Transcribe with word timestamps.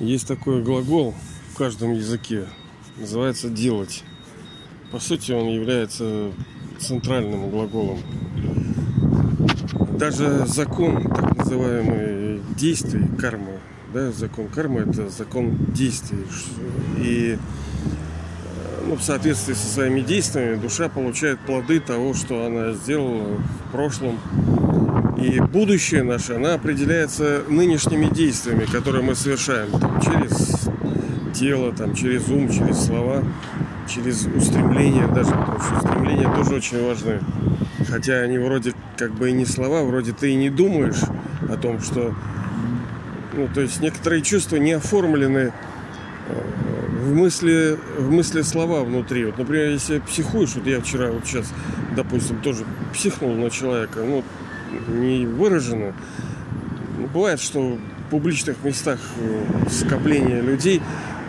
Есть 0.00 0.26
такой 0.26 0.62
глагол 0.62 1.14
в 1.52 1.58
каждом 1.58 1.92
языке. 1.92 2.46
Называется 2.96 3.50
делать. 3.50 4.02
По 4.90 4.98
сути, 4.98 5.32
он 5.32 5.48
является 5.48 6.32
центральным 6.78 7.50
глаголом. 7.50 7.98
Даже 9.98 10.46
закон, 10.46 11.02
так 11.02 11.36
называемый 11.36 12.40
действий, 12.56 13.06
кармы, 13.20 13.60
да, 13.92 14.10
закон 14.10 14.48
кармы 14.48 14.80
это 14.80 15.10
закон 15.10 15.66
действий. 15.74 16.24
И 16.96 17.38
ну, 18.86 18.96
в 18.96 19.02
соответствии 19.02 19.52
со 19.52 19.66
своими 19.66 20.00
действиями 20.00 20.56
душа 20.56 20.88
получает 20.88 21.38
плоды 21.40 21.78
того, 21.78 22.14
что 22.14 22.46
она 22.46 22.72
сделала 22.72 23.36
в 23.36 23.72
прошлом. 23.72 24.18
И 25.20 25.38
будущее 25.38 26.02
наше, 26.02 26.34
она 26.34 26.54
определяется 26.54 27.42
нынешними 27.46 28.06
действиями, 28.06 28.64
которые 28.64 29.04
мы 29.04 29.14
совершаем 29.14 29.70
там, 29.70 30.00
через 30.00 30.68
тело, 31.34 31.72
там, 31.72 31.94
через 31.94 32.26
ум, 32.28 32.50
через 32.50 32.86
слова, 32.86 33.22
через 33.86 34.26
устремления 34.26 35.06
даже, 35.08 35.30
потому 35.32 35.60
что 35.60 35.76
устремления 35.76 36.34
тоже 36.34 36.54
очень 36.54 36.86
важны. 36.86 37.20
Хотя 37.88 38.20
они 38.20 38.38
вроде 38.38 38.72
как 38.96 39.12
бы 39.12 39.28
и 39.28 39.32
не 39.32 39.44
слова, 39.44 39.82
вроде 39.82 40.12
ты 40.12 40.30
и 40.30 40.36
не 40.36 40.48
думаешь 40.48 41.02
о 41.48 41.56
том, 41.56 41.80
что... 41.80 42.14
Ну, 43.34 43.48
то 43.54 43.60
есть 43.60 43.80
некоторые 43.80 44.22
чувства 44.22 44.56
не 44.56 44.72
оформлены 44.72 45.52
в 47.02 47.14
мысли, 47.14 47.78
в 47.98 48.10
мысли 48.10 48.42
слова 48.42 48.84
внутри. 48.84 49.26
Вот, 49.26 49.38
например, 49.38 49.70
если 49.70 49.98
психуешь, 49.98 50.54
вот 50.54 50.66
я 50.66 50.80
вчера, 50.80 51.10
вот 51.10 51.26
сейчас, 51.26 51.46
допустим, 51.94 52.40
тоже 52.40 52.64
психнул 52.92 53.34
на 53.34 53.50
человека, 53.50 54.00
ну, 54.00 54.24
не 54.88 55.26
выражено. 55.26 55.94
Ну, 56.98 57.06
бывает, 57.06 57.40
что 57.40 57.60
в 57.60 58.10
публичных 58.10 58.62
местах 58.64 58.98
э, 59.18 59.68
скопление 59.70 60.40
людей 60.40 60.82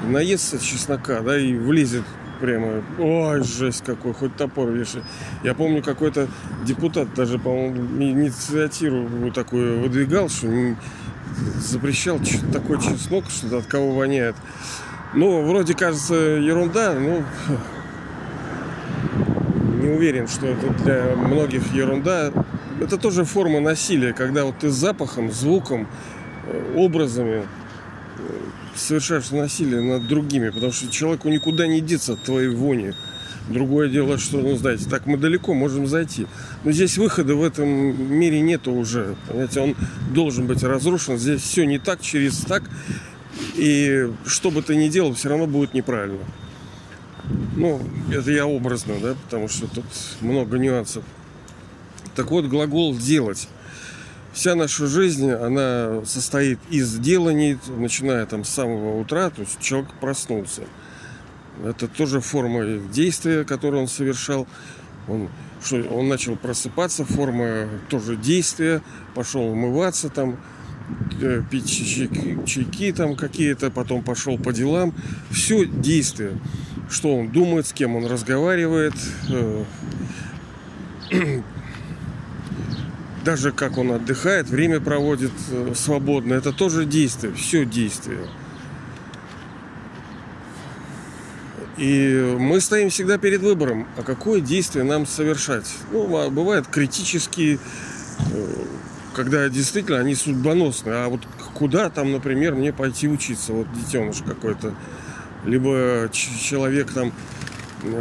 наестся 0.03 0.59
чеснока, 0.59 1.21
да, 1.21 1.37
и 1.37 1.55
влезет 1.55 2.03
прямо, 2.39 2.83
ой, 2.97 3.43
жесть 3.43 3.83
какой, 3.85 4.13
хоть 4.13 4.35
топор 4.35 4.69
вешай. 4.69 5.03
Я 5.43 5.53
помню, 5.53 5.83
какой-то 5.83 6.27
депутат 6.65 7.13
даже, 7.13 7.37
по-моему, 7.37 8.03
инициативу 8.03 9.31
такую 9.31 9.79
выдвигал, 9.79 10.27
что 10.27 10.47
запрещал 11.59 12.19
такой 12.51 12.81
чеснок, 12.81 13.25
что 13.29 13.57
от 13.57 13.67
кого 13.67 13.95
воняет. 13.95 14.35
Ну, 15.13 15.45
вроде 15.45 15.75
кажется 15.75 16.15
ерунда, 16.15 16.93
ну, 16.93 17.23
не 19.81 19.89
уверен, 19.89 20.27
что 20.27 20.47
это 20.47 20.69
для 20.83 21.15
многих 21.15 21.73
ерунда. 21.73 22.31
Это 22.81 22.97
тоже 22.97 23.25
форма 23.25 23.59
насилия, 23.59 24.11
когда 24.11 24.43
вот 24.43 24.57
ты 24.57 24.71
запахом, 24.71 25.31
звуком, 25.31 25.87
э, 26.47 26.73
образами 26.75 27.43
э, 27.43 28.21
совершаешь 28.75 29.29
насилие 29.29 29.81
над 29.81 30.07
другими, 30.07 30.49
потому 30.49 30.71
что 30.71 30.91
человеку 30.91 31.29
никуда 31.29 31.67
не 31.67 31.79
деться 31.79 32.13
от 32.13 32.23
твоей 32.23 32.49
вони. 32.49 32.93
Другое 33.49 33.87
дело, 33.87 34.17
что, 34.17 34.37
ну, 34.37 34.55
знаете, 34.55 34.89
так 34.89 35.05
мы 35.05 35.17
далеко 35.17 35.53
можем 35.53 35.85
зайти. 35.85 36.25
Но 36.63 36.71
здесь 36.71 36.97
выхода 36.97 37.35
в 37.35 37.43
этом 37.43 37.67
мире 37.67 38.41
нету 38.41 38.71
уже. 38.71 39.15
Понимаете, 39.27 39.59
он 39.59 39.75
должен 40.11 40.47
быть 40.47 40.63
разрушен. 40.63 41.17
Здесь 41.17 41.41
все 41.41 41.65
не 41.65 41.77
так, 41.77 42.01
через 42.01 42.39
так. 42.39 42.63
И 43.57 44.09
что 44.25 44.49
бы 44.49 44.63
ты 44.63 44.75
ни 44.75 44.89
делал, 44.89 45.13
все 45.13 45.29
равно 45.29 45.45
будет 45.45 45.75
неправильно. 45.75 46.19
Ну, 47.55 47.79
это 48.11 48.31
я 48.31 48.47
образно, 48.47 48.95
да, 49.01 49.15
потому 49.25 49.47
что 49.47 49.67
тут 49.67 49.85
много 50.21 50.57
нюансов. 50.57 51.03
Так 52.15 52.31
вот, 52.31 52.45
глагол 52.45 52.95
«делать». 52.95 53.47
Вся 54.33 54.55
наша 54.55 54.87
жизнь, 54.87 55.29
она 55.29 56.05
состоит 56.05 56.57
из 56.69 56.95
деланий, 56.97 57.59
начиная 57.67 58.25
там 58.25 58.45
с 58.45 58.49
самого 58.49 58.99
утра, 59.01 59.29
то 59.29 59.41
есть 59.41 59.59
человек 59.59 59.89
проснулся. 59.99 60.63
Это 61.65 61.89
тоже 61.89 62.21
форма 62.21 62.77
действия, 62.93 63.43
которую 63.43 63.81
он 63.81 63.87
совершал. 63.89 64.47
Он, 65.09 65.27
что, 65.61 65.81
он 65.83 66.07
начал 66.07 66.37
просыпаться, 66.37 67.03
форма 67.03 67.67
тоже 67.89 68.15
действия, 68.15 68.81
пошел 69.15 69.43
умываться 69.43 70.07
там, 70.09 70.37
Э, 71.21 71.43
пить 71.49 71.69
чайки, 71.69 72.39
чайки 72.45 72.91
там 72.91 73.15
какие-то, 73.15 73.69
потом 73.69 74.01
пошел 74.01 74.37
по 74.37 74.51
делам. 74.51 74.93
Все 75.29 75.65
действие. 75.65 76.39
Что 76.89 77.15
он 77.15 77.29
думает, 77.29 77.67
с 77.67 77.73
кем 77.73 77.95
он 77.95 78.05
разговаривает. 78.07 78.95
Э, 83.21 83.25
даже 83.25 83.51
как 83.51 83.77
он 83.77 83.91
отдыхает, 83.91 84.49
время 84.49 84.79
проводит 84.79 85.31
э, 85.51 85.73
свободно. 85.75 86.33
Это 86.33 86.51
тоже 86.51 86.85
действие. 86.85 87.33
Все 87.33 87.65
действие. 87.65 88.19
И 91.77 92.35
мы 92.39 92.59
стоим 92.61 92.89
всегда 92.89 93.17
перед 93.17 93.41
выбором, 93.41 93.87
а 93.97 94.03
какое 94.03 94.41
действие 94.41 94.83
нам 94.83 95.07
совершать. 95.07 95.73
Ну, 95.91 96.15
а 96.17 96.29
бывают 96.29 96.67
критические 96.67 97.59
когда 99.13 99.49
действительно 99.49 99.99
они 99.99 100.15
судьбоносные. 100.15 100.95
А 100.95 101.09
вот 101.09 101.21
куда 101.53 101.89
там, 101.89 102.11
например, 102.11 102.55
мне 102.55 102.71
пойти 102.71 103.07
учиться? 103.07 103.53
Вот 103.53 103.67
детеныш 103.73 104.21
какой-то. 104.25 104.73
Либо 105.45 106.09
человек 106.13 106.91
там 106.91 107.11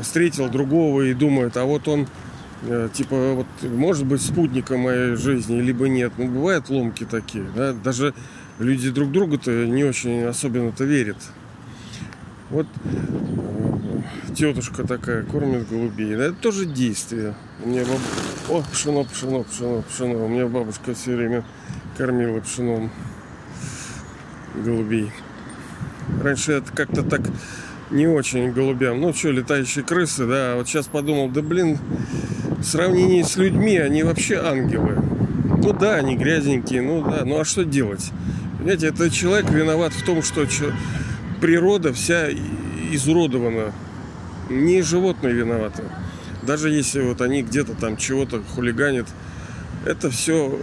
встретил 0.02 0.48
другого 0.48 1.02
и 1.02 1.14
думает, 1.14 1.56
а 1.56 1.64
вот 1.64 1.88
он 1.88 2.02
э, 2.02 2.06
типа 2.92 3.34
вот 3.34 3.70
может 3.70 4.06
быть 4.06 4.22
спутником 4.22 4.80
моей 4.80 5.16
жизни, 5.16 5.60
либо 5.60 5.88
нет. 5.88 6.12
Ну, 6.18 6.26
бывают 6.28 6.68
ломки 6.68 7.04
такие, 7.04 7.44
да. 7.54 7.72
Даже 7.72 8.14
люди 8.58 8.90
друг 8.90 9.10
другу-то 9.10 9.66
не 9.66 9.84
очень 9.84 10.24
особенно-то 10.24 10.84
верят. 10.84 11.16
Вот 12.50 12.66
э, 12.84 14.34
тетушка 14.34 14.86
такая 14.86 15.22
кормит 15.22 15.68
голубей. 15.68 16.16
Да, 16.16 16.24
это 16.24 16.34
тоже 16.34 16.66
действие. 16.66 17.34
Меня 17.64 17.84
баб... 17.84 18.00
О, 18.48 18.62
пшено, 18.72 19.04
пшено, 19.04 19.44
пшено, 19.44 19.82
пшено. 19.82 20.24
У 20.24 20.28
меня 20.28 20.46
бабушка 20.46 20.94
все 20.94 21.14
время 21.14 21.44
кормила 21.96 22.40
пшеном 22.40 22.90
голубей. 24.54 25.12
Раньше 26.22 26.52
это 26.52 26.72
как-то 26.72 27.02
так 27.04 27.22
не 27.90 28.06
очень 28.08 28.52
голубям. 28.52 29.00
Ну 29.00 29.12
что, 29.14 29.30
летающие 29.30 29.84
крысы, 29.84 30.26
да. 30.26 30.56
Вот 30.56 30.68
сейчас 30.68 30.86
подумал, 30.86 31.28
да 31.28 31.42
блин, 31.42 31.78
в 32.60 32.64
сравнении 32.64 33.22
с 33.22 33.36
людьми 33.36 33.76
они 33.78 34.02
вообще 34.02 34.36
ангелы. 34.36 35.02
Ну 35.62 35.72
да, 35.72 35.96
они 35.96 36.16
грязненькие, 36.16 36.82
ну 36.82 37.02
да. 37.02 37.24
Ну 37.24 37.40
а 37.40 37.44
что 37.44 37.64
делать? 37.64 38.10
Понимаете, 38.58 38.88
это 38.88 39.10
человек 39.10 39.50
виноват 39.50 39.92
в 39.92 40.04
том, 40.04 40.22
что 40.22 40.46
природа 41.40 41.92
вся 41.92 42.28
изуродована. 42.92 43.72
Не 44.50 44.82
животные 44.82 45.32
виноваты. 45.32 45.84
Даже 46.42 46.70
если 46.70 47.00
вот 47.00 47.20
они 47.20 47.42
где-то 47.42 47.74
там 47.74 47.96
чего-то 47.96 48.42
хулиганят, 48.42 49.06
это 49.86 50.10
все 50.10 50.58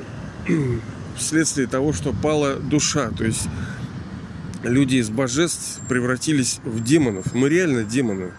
вследствие 1.18 1.68
того, 1.68 1.94
что 1.94 2.14
пала 2.14 2.56
душа. 2.56 3.10
То 3.18 3.24
есть 3.24 3.48
люди 4.64 4.98
из 4.98 5.10
божеств 5.10 5.80
превратились 5.88 6.60
в 6.64 6.84
демонов. 6.84 7.34
Мы 7.34 7.50
реально 7.50 7.84
демоны. 7.84 8.32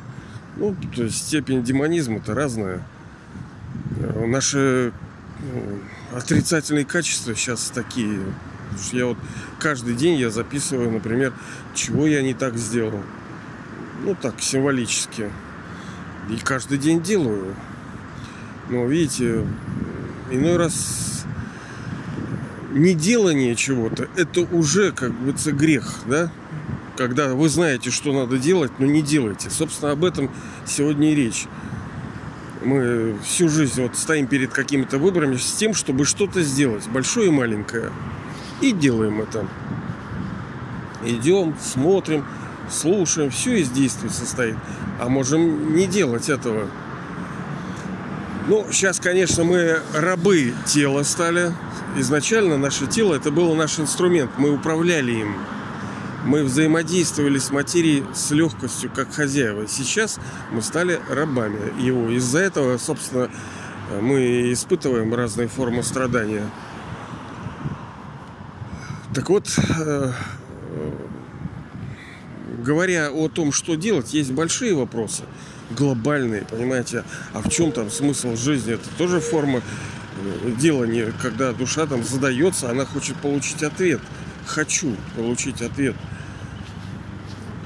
Ну, 0.57 0.77
то 0.95 1.05
есть 1.05 1.27
степень 1.27 1.65
демонизма-то 1.65 2.35
разная. 2.35 2.85
Наши 4.15 4.93
ну, 5.41 5.79
отрицательные 6.17 6.85
качества 6.85 7.35
сейчас 7.35 7.71
такие. 7.75 8.21
Я 8.93 9.07
вот 9.07 9.19
каждый 9.59 9.95
день 9.95 10.19
я 10.19 10.31
записываю, 10.31 10.91
например, 10.91 11.33
чего 11.75 12.07
я 12.07 12.23
не 12.23 12.35
так 12.35 12.57
сделал. 12.57 13.03
Ну 14.05 14.15
так, 14.15 14.41
символически. 14.41 15.31
И 16.31 16.37
каждый 16.37 16.79
день 16.79 17.03
делаю. 17.03 17.55
Но 18.69 18.87
видите, 18.87 19.47
иной 20.31 20.57
раз 20.57 21.25
неделание 22.73 23.55
чего-то, 23.57 24.09
это 24.17 24.41
уже 24.41 24.93
как 24.93 25.13
бы 25.13 25.31
это 25.31 25.53
грех, 25.53 26.01
да? 26.07 26.31
Когда 26.97 27.35
вы 27.35 27.49
знаете, 27.49 27.91
что 27.91 28.13
надо 28.13 28.39
делать, 28.39 28.73
но 28.79 28.87
не 28.87 29.03
делайте. 29.03 29.51
Собственно, 29.51 29.93
об 29.93 30.05
этом 30.05 30.31
сегодня 30.67 31.13
и 31.13 31.15
речь. 31.15 31.47
Мы 32.63 33.17
всю 33.25 33.49
жизнь 33.49 33.83
вот 33.83 33.97
стоим 33.97 34.27
перед 34.27 34.53
какими-то 34.53 34.99
выборами 34.99 35.37
с 35.37 35.53
тем, 35.53 35.75
чтобы 35.75 36.05
что-то 36.05 36.43
сделать, 36.43 36.87
большое 36.89 37.29
и 37.29 37.31
маленькое. 37.31 37.91
И 38.61 38.73
делаем 38.73 39.21
это. 39.21 39.47
Идем, 41.05 41.55
смотрим, 41.61 42.25
слушаем, 42.71 43.31
все 43.31 43.61
из 43.61 43.71
действий 43.71 44.11
состоит. 44.11 44.57
А 45.01 45.09
можем 45.09 45.77
не 45.77 45.87
делать 45.87 46.29
этого. 46.29 46.67
Ну, 48.49 48.67
сейчас, 48.73 48.99
конечно, 48.99 49.45
мы 49.45 49.81
рабы 49.95 50.55
тела 50.67 51.03
стали. 51.05 51.53
Изначально 51.97 52.57
наше 52.57 52.87
тело 52.87 53.15
это 53.15 53.31
был 53.31 53.55
наш 53.55 53.79
инструмент. 53.79 54.31
Мы 54.39 54.51
управляли 54.51 55.13
им. 55.13 55.37
Мы 56.25 56.45
взаимодействовали 56.45 57.39
с 57.39 57.51
материей 57.51 58.05
с 58.15 58.31
легкостью, 58.33 58.91
как 58.95 59.13
хозяева. 59.13 59.67
Сейчас 59.69 60.19
мы 60.51 60.63
стали 60.63 61.01
рабами 61.09 61.59
его. 61.81 62.11
Из-за 62.11 62.41
этого, 62.41 62.77
собственно, 62.79 63.31
мы 64.01 64.53
испытываем 64.53 65.15
разные 65.15 65.49
формы 65.49 65.83
страдания. 65.83 66.45
Так 69.15 69.31
вот, 69.31 69.49
э, 69.59 70.13
говоря 72.59 73.11
о 73.11 73.29
том, 73.29 73.53
что 73.53 73.75
делать, 73.75 74.13
есть 74.13 74.31
большие 74.33 74.75
вопросы, 74.75 75.23
глобальные, 75.71 76.43
понимаете, 76.43 77.05
а 77.33 77.41
в 77.41 77.49
чем 77.49 77.73
там 77.73 77.91
смысл 77.91 78.37
жизни, 78.37 78.75
это 78.75 78.89
тоже 78.99 79.21
форма 79.21 79.61
э, 79.61 80.51
делания, 80.59 81.13
когда 81.23 81.53
душа 81.53 81.87
там 81.87 82.05
задается, 82.05 82.71
она 82.71 82.85
хочет 82.85 83.17
получить 83.17 83.63
ответ. 83.63 84.01
Хочу 84.49 84.97
получить 85.15 85.61
ответ 85.61 85.95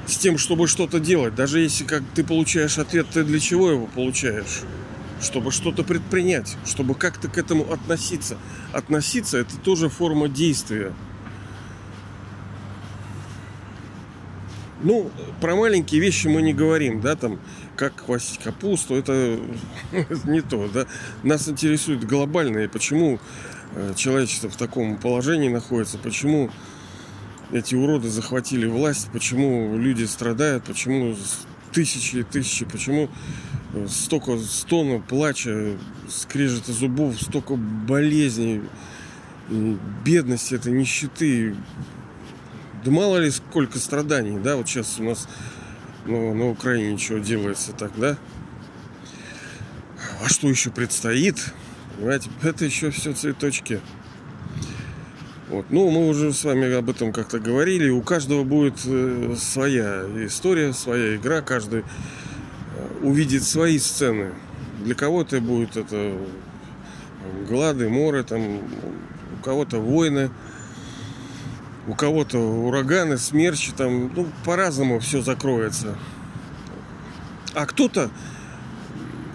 с 0.05 0.17
тем, 0.17 0.37
чтобы 0.37 0.67
что-то 0.67 0.99
делать. 0.99 1.33
Даже 1.33 1.61
если 1.61 1.85
как 1.85 2.03
ты 2.13 2.25
получаешь 2.25 2.77
ответ, 2.77 3.07
ты 3.11 3.23
для 3.23 3.39
чего 3.39 3.71
его 3.71 3.87
получаешь? 3.87 4.61
Чтобы 5.21 5.51
что-то 5.51 5.83
предпринять, 5.83 6.57
чтобы 6.65 6.93
как-то 6.93 7.29
к 7.29 7.37
этому 7.37 7.71
относиться. 7.71 8.37
Относиться 8.73 9.37
это 9.37 9.57
тоже 9.57 9.87
форма 9.87 10.27
действия. 10.27 10.91
Ну, 14.81 15.09
про 15.39 15.55
маленькие 15.55 16.01
вещи 16.01 16.27
мы 16.27 16.41
не 16.41 16.53
говорим, 16.53 16.99
да, 16.99 17.15
там, 17.15 17.39
как 17.77 17.95
квасить 17.95 18.39
капусту, 18.39 18.95
это 18.95 19.39
не 20.25 20.41
то, 20.41 20.67
да. 20.67 20.85
Нас 21.23 21.47
интересует 21.47 22.03
глобальное, 22.03 22.67
почему 22.67 23.21
э, 23.75 23.93
человечество 23.95 24.49
в 24.49 24.57
таком 24.57 24.97
положении 24.97 25.47
находится, 25.47 25.97
почему 25.97 26.51
эти 27.53 27.75
уроды 27.75 28.09
захватили 28.09 28.65
власть, 28.65 29.09
почему 29.13 29.77
люди 29.77 30.05
страдают, 30.05 30.65
почему 30.65 31.15
тысячи 31.71 32.17
и 32.17 32.23
тысячи, 32.23 32.65
почему 32.65 33.09
э, 33.73 33.87
столько 33.87 34.37
стона, 34.39 34.99
плача, 34.99 35.77
скрежета 36.09 36.73
зубов, 36.73 37.21
столько 37.21 37.55
болезней, 37.55 38.63
бедности, 40.03 40.55
это 40.55 40.71
нищеты, 40.71 41.55
да 42.83 42.91
мало 42.91 43.17
ли 43.17 43.29
сколько 43.29 43.77
страданий, 43.77 44.39
да, 44.39 44.55
вот 44.55 44.67
сейчас 44.67 44.99
у 44.99 45.03
нас 45.03 45.27
ну, 46.05 46.33
на 46.33 46.49
Украине 46.49 46.93
ничего 46.93 47.19
делается 47.19 47.71
так, 47.71 47.91
да? 47.97 48.17
А 50.23 50.27
что 50.27 50.49
еще 50.49 50.71
предстоит? 50.71 51.53
Понимаете, 51.97 52.29
это 52.41 52.65
еще 52.65 52.89
все 52.89 53.13
цветочки. 53.13 53.79
Вот. 55.53 55.67
Ну, 55.69 55.91
мы 55.91 56.07
уже 56.07 56.33
с 56.33 56.43
вами 56.45 56.73
об 56.73 56.89
этом 56.89 57.13
как-то 57.13 57.37
говорили. 57.37 57.87
У 57.87 58.01
каждого 58.01 58.43
будет 58.43 58.79
э, 58.87 59.35
своя 59.37 60.01
история, 60.25 60.73
своя 60.73 61.15
игра. 61.15 61.41
Каждый 61.41 61.81
э, 61.81 61.83
увидит 63.03 63.43
свои 63.43 63.77
сцены. 63.77 64.31
Для 64.83 64.95
кого-то 64.95 65.39
будет 65.41 65.77
это 65.77 66.17
глады, 67.47 67.87
море, 67.87 68.23
там, 68.23 68.57
у 68.57 69.43
кого-то 69.43 69.77
войны, 69.77 70.31
у 71.87 71.93
кого-то 71.93 72.39
ураганы, 72.39 73.19
смерчи, 73.19 73.73
там, 73.77 74.11
ну, 74.15 74.27
по-разному 74.45 74.99
все 75.01 75.21
закроется. 75.21 75.95
А 77.53 77.67
кто-то 77.67 78.09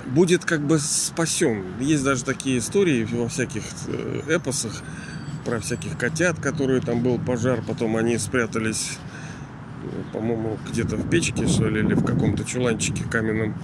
будет 0.07 0.45
как 0.45 0.67
бы 0.67 0.81
спасен. 0.81 1.63
Есть 1.79 2.03
даже 2.03 2.25
такие 2.25 2.59
истории 2.59 3.05
во 3.05 3.29
всяких 3.29 3.63
э, 3.87 4.23
эпосах 4.27 4.83
про 5.49 5.61
всяких 5.61 5.97
котят, 5.97 6.39
которые 6.39 6.83
там 6.83 7.03
был 7.03 7.19
пожар, 7.19 7.63
потом 7.67 7.97
они 7.97 8.19
спрятались 8.19 8.99
по-моему, 10.13 10.59
где-то 10.71 10.97
в 10.97 11.09
печке, 11.09 11.47
что 11.47 11.69
ли, 11.69 11.81
или 11.81 11.95
в 11.95 12.05
каком-то 12.05 12.45
чуланчике 12.45 13.05
каменном 13.05 13.55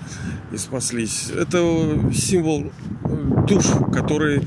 и 0.52 0.56
спаслись. 0.56 1.31
Это 1.31 1.58
символ 2.14 2.72
душ, 3.46 3.66
которые 3.92 4.40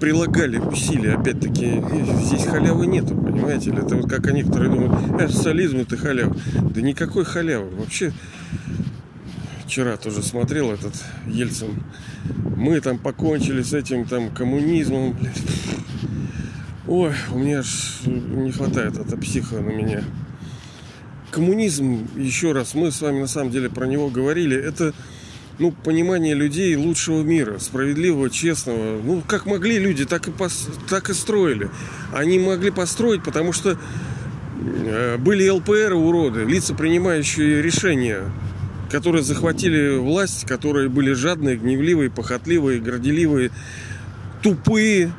прилагали 0.00 0.58
усилия. 0.58 1.14
Опять-таки, 1.14 1.82
здесь 2.24 2.44
халявы 2.44 2.86
нету, 2.86 3.14
понимаете? 3.16 3.70
Это 3.70 3.96
вот 3.96 4.10
как 4.10 4.30
некоторые 4.30 4.70
думают, 4.70 5.20
э, 5.20 5.28
социализм 5.28 5.78
это 5.78 5.96
халява. 5.96 6.36
Да 6.74 6.82
никакой 6.82 7.24
халявы. 7.24 7.70
Вообще, 7.76 8.12
вчера 9.64 9.96
тоже 9.96 10.22
смотрел 10.22 10.70
этот 10.70 10.94
Ельцин. 11.26 11.82
Мы 12.56 12.80
там 12.80 12.98
покончили 12.98 13.62
с 13.62 13.72
этим 13.72 14.04
там 14.04 14.30
коммунизмом. 14.30 15.16
Ой, 16.94 17.14
у 17.32 17.38
меня 17.38 17.60
аж 17.60 18.00
не 18.04 18.52
хватает 18.52 18.98
это 18.98 19.16
психа 19.16 19.54
на 19.60 19.70
меня 19.70 20.04
коммунизм, 21.30 22.06
еще 22.18 22.52
раз, 22.52 22.74
мы 22.74 22.92
с 22.92 23.00
вами 23.00 23.20
на 23.20 23.28
самом 23.28 23.50
деле 23.50 23.70
про 23.70 23.86
него 23.86 24.10
говорили, 24.10 24.54
это 24.54 24.92
ну, 25.58 25.72
понимание 25.72 26.34
людей 26.34 26.76
лучшего 26.76 27.22
мира, 27.22 27.58
справедливого, 27.60 28.28
честного. 28.28 29.00
Ну, 29.02 29.22
как 29.26 29.46
могли 29.46 29.78
люди, 29.78 30.04
так 30.04 30.28
и, 30.28 30.30
пос, 30.30 30.68
так 30.90 31.08
и 31.08 31.14
строили. 31.14 31.70
Они 32.12 32.38
могли 32.38 32.70
построить, 32.70 33.22
потому 33.22 33.54
что 33.54 33.78
э, 34.60 35.16
были 35.16 35.48
ЛПР 35.48 35.94
уроды, 35.94 36.44
лица, 36.44 36.74
принимающие 36.74 37.62
решения, 37.62 38.20
которые 38.90 39.22
захватили 39.22 39.96
власть, 39.96 40.44
которые 40.44 40.90
были 40.90 41.14
жадные, 41.14 41.56
гневливые, 41.56 42.10
похотливые, 42.10 42.80
горделивые, 42.80 43.50
тупые, 44.42 45.14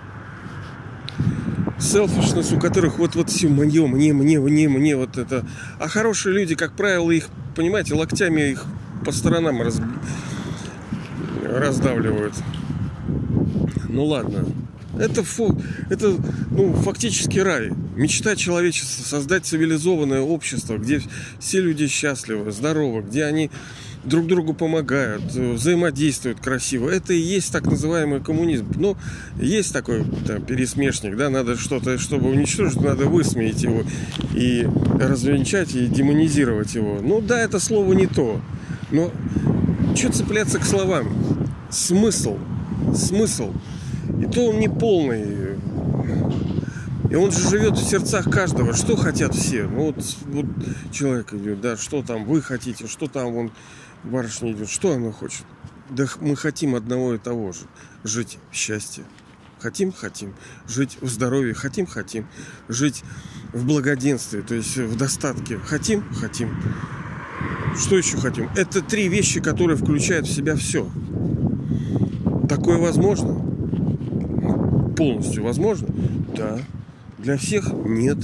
селфишнес, 1.83 2.51
у 2.51 2.59
которых 2.59 2.97
вот, 2.97 3.15
вот 3.15 3.30
все 3.30 3.47
мне, 3.47 3.85
мне, 3.85 4.13
мне, 4.13 4.39
мне, 4.39 4.69
мне, 4.69 4.95
вот 4.95 5.18
это. 5.18 5.45
А 5.80 5.88
хорошие 5.88 6.33
люди, 6.33 6.56
как 6.56 6.74
правило, 6.74 7.12
их, 7.12 7.27
понимаете, 7.56 7.94
локтями 7.94 8.51
их 8.51 8.65
по 9.06 9.12
сторонам 9.12 9.62
раз... 9.62 9.80
раздавливают. 11.44 12.33
Ну 13.89 14.06
ладно. 14.06 14.45
Это, 14.97 15.24
фу, 15.24 15.59
это 15.89 16.15
ну, 16.51 16.74
фактически 16.74 17.39
рай. 17.39 17.71
Мечта 17.95 18.35
человечества 18.35 19.03
создать 19.03 19.45
цивилизованное 19.45 20.21
общество, 20.21 20.77
где 20.77 21.01
все 21.39 21.62
люди 21.62 21.88
счастливы, 21.88 22.51
здоровы, 22.51 23.01
где 23.01 23.25
они 23.25 23.50
друг 24.03 24.27
другу 24.27 24.53
помогают, 24.53 25.23
взаимодействуют 25.23 26.39
красиво. 26.39 26.89
Это 26.89 27.13
и 27.13 27.19
есть 27.19 27.51
так 27.51 27.65
называемый 27.65 28.19
коммунизм. 28.21 28.67
Но 28.75 28.97
есть 29.39 29.73
такой 29.73 30.03
там, 30.25 30.44
пересмешник, 30.44 31.15
да, 31.15 31.29
надо 31.29 31.55
что-то, 31.57 31.97
чтобы 31.97 32.29
уничтожить, 32.29 32.81
надо 32.81 33.05
высмеять 33.05 33.61
его 33.63 33.83
и 34.33 34.67
развенчать, 35.00 35.75
и 35.75 35.88
демонизировать 35.88 36.75
его. 36.75 37.00
Ну 37.01 37.21
да, 37.21 37.39
это 37.39 37.59
слово 37.59 37.94
не 37.94 38.07
то. 38.07 38.41
Но 38.91 39.11
что 39.95 40.11
цепляться 40.11 40.59
к 40.59 40.65
словам? 40.65 41.07
Смысл. 41.69 42.38
Смысл. 42.95 43.53
И 44.21 44.25
то 44.25 44.49
он 44.49 44.59
не 44.59 44.67
полный. 44.67 45.57
И 47.09 47.15
он 47.15 47.31
же 47.31 47.47
живет 47.47 47.77
в 47.77 47.88
сердцах 47.88 48.29
каждого. 48.29 48.73
Что 48.73 48.95
хотят 48.95 49.35
все? 49.35 49.63
Ну 49.63 49.85
вот, 49.85 50.03
вот 50.25 50.45
человек 50.91 51.33
идет, 51.33 51.61
да, 51.61 51.78
что 51.78 52.01
там 52.01 52.25
вы 52.25 52.42
хотите, 52.42 52.87
что 52.87 53.07
там 53.07 53.35
он 53.35 53.51
барышня 54.04 54.52
идет, 54.52 54.69
что 54.69 54.94
она 54.94 55.12
хочет? 55.12 55.45
Да 55.90 56.06
мы 56.22 56.36
хотим 56.36 56.76
одного 56.76 57.16
и 57.16 57.18
того 57.18 57.52
же. 57.52 57.62
Жить 58.04 58.40
в 58.52 58.56
счастье. 58.56 59.04
Хотим, 59.60 59.92
хотим. 59.92 60.33
Жить 60.68 60.98
в 61.02 61.07
здоровье. 61.07 61.54
Хотим, 61.54 61.86
хотим. 61.86 62.28
Жить 62.68 63.04
в 63.54 63.66
благоденствии, 63.66 64.42
то 64.42 64.56
есть 64.56 64.76
в 64.76 64.98
достатке. 64.98 65.57
Хотим, 65.57 66.04
хотим. 66.14 66.54
Что 67.78 67.98
еще 67.98 68.18
хотим? 68.18 68.50
Это 68.56 68.81
три 68.81 69.07
вещи, 69.07 69.40
которые 69.40 69.78
включают 69.78 70.28
в 70.28 70.33
себя 70.33 70.56
все. 70.56 70.90
Такое 72.50 72.78
возможно? 72.78 73.36
Полностью 74.95 75.44
возможно? 75.44 75.88
Да. 76.36 76.60
Для 77.18 77.38
всех 77.38 77.72
нет. 77.72 78.18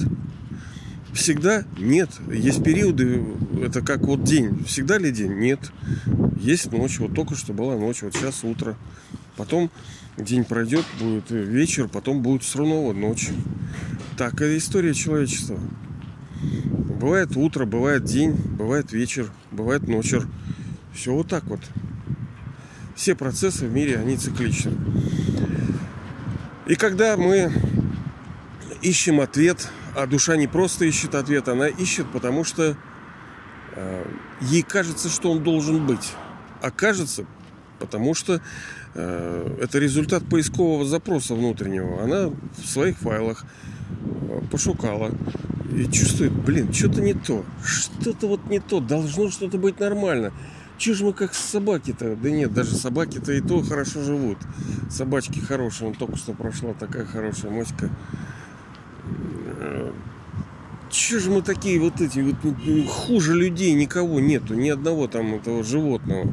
Всегда 1.13 1.63
нет. 1.78 2.10
Есть 2.32 2.63
периоды, 2.63 3.24
это 3.62 3.82
как 3.82 4.01
вот 4.01 4.24
день. 4.24 4.63
Всегда 4.66 4.98
ли 4.98 5.12
день? 5.12 5.34
Нет. 5.39 5.72
Есть 6.39 6.72
ночь. 6.72 7.00
Вот 7.00 7.13
только 7.13 7.36
что 7.36 7.54
была 7.54 7.75
ночь, 7.75 8.01
вот 8.01 8.13
сейчас 8.16 8.44
утро. 8.44 8.78
Потом 9.36 9.72
день 10.18 10.44
пройдет, 10.44 10.86
будет 11.00 11.32
вечер, 11.32 11.88
потом 11.88 12.22
будет 12.22 12.44
снова 12.44 12.94
ночь. 12.94 13.30
Так 14.18 14.36
это 14.36 14.58
история 14.58 14.94
человечества. 14.94 15.60
Бывает 17.00 17.36
утро, 17.36 17.66
бывает 17.66 18.04
день, 18.04 18.34
бывает 18.34 18.92
вечер, 18.92 19.30
бывает 19.51 19.88
ночер. 19.88 20.28
Все 20.94 21.13
вот 21.13 21.28
так 21.28 21.46
вот. 21.46 21.62
Все 22.96 23.16
процессы 23.16 23.66
в 23.66 23.72
мире, 23.72 23.98
они 23.98 24.18
цикличны. 24.18 24.74
И 26.68 26.75
когда 26.75 27.16
мы 27.16 27.51
ищем 28.82 29.22
ответ 29.22 29.70
а 29.96 30.08
душа 30.08 30.36
не 30.36 30.48
просто 30.48 30.86
ищет 30.86 31.15
ответ, 31.15 31.48
она 31.48 31.67
ищет, 31.67 32.08
потому 32.12 32.43
что 32.43 32.75
э, 33.75 34.05
ей 34.41 34.62
кажется, 34.62 35.10
что 35.10 35.31
он 35.31 35.43
должен 35.43 35.86
быть. 35.86 36.13
А 36.62 36.72
кажется, 36.72 37.25
потому 37.79 38.13
что 38.13 38.41
э, 38.96 39.58
это 39.62 39.79
результат 39.79 40.24
поискового 40.29 40.86
запроса 40.86 41.36
внутреннего. 41.36 42.03
Она 42.03 42.27
в 42.27 42.65
своих 42.65 42.98
файлах 42.98 43.46
э, 43.89 44.41
пошукала 44.51 45.12
и 45.75 45.86
чувствует, 45.86 46.34
блин, 46.34 46.74
что-то 46.74 47.01
не 47.01 47.13
то, 47.13 47.46
что-то 47.63 48.27
вот 48.27 48.46
не 48.50 48.60
то, 48.60 48.79
должно 48.79 49.29
что-то 49.29 49.58
быть 49.58 49.79
нормально. 49.79 50.34
Чего 50.77 50.96
же 50.96 51.05
мы 51.05 51.13
как 51.13 51.34
собаки-то? 51.34 52.15
Да 52.15 52.29
нет, 52.29 52.53
даже 52.53 52.74
собаки-то 52.74 53.34
и 53.34 53.41
то 53.41 53.62
хорошо 53.62 54.01
живут. 54.01 54.38
Собачки 54.89 55.39
хорошие. 55.39 55.89
Он 55.89 55.93
только 55.93 56.15
что 56.15 56.31
прошла 56.31 56.74
такая 56.74 57.05
хорошая 57.05 57.51
моська 57.51 57.89
че 60.89 61.20
же 61.20 61.30
мы 61.30 61.42
такие 61.42 61.80
вот 61.80 62.01
эти, 62.01 62.20
вот 62.20 62.36
ну, 62.44 62.86
хуже 62.86 63.36
людей 63.36 63.74
никого 63.74 64.20
нету, 64.20 64.56
ни 64.56 64.70
одного 64.70 65.08
там 65.08 65.36
этого 65.36 65.63
животного. 65.63 66.32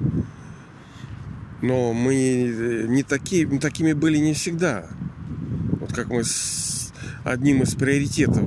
Но 1.63 1.93
мы 1.93 2.87
не 2.89 3.03
такие, 3.03 3.47
такими 3.59 3.93
были 3.93 4.19
не 4.19 4.35
всегда. 4.35 4.87
Вот 5.81 5.93
как 5.93 6.09
мы 6.09 6.25
с 6.25 6.93
одним 7.25 7.63
из 7.63 7.75
приоритетов 7.75 8.45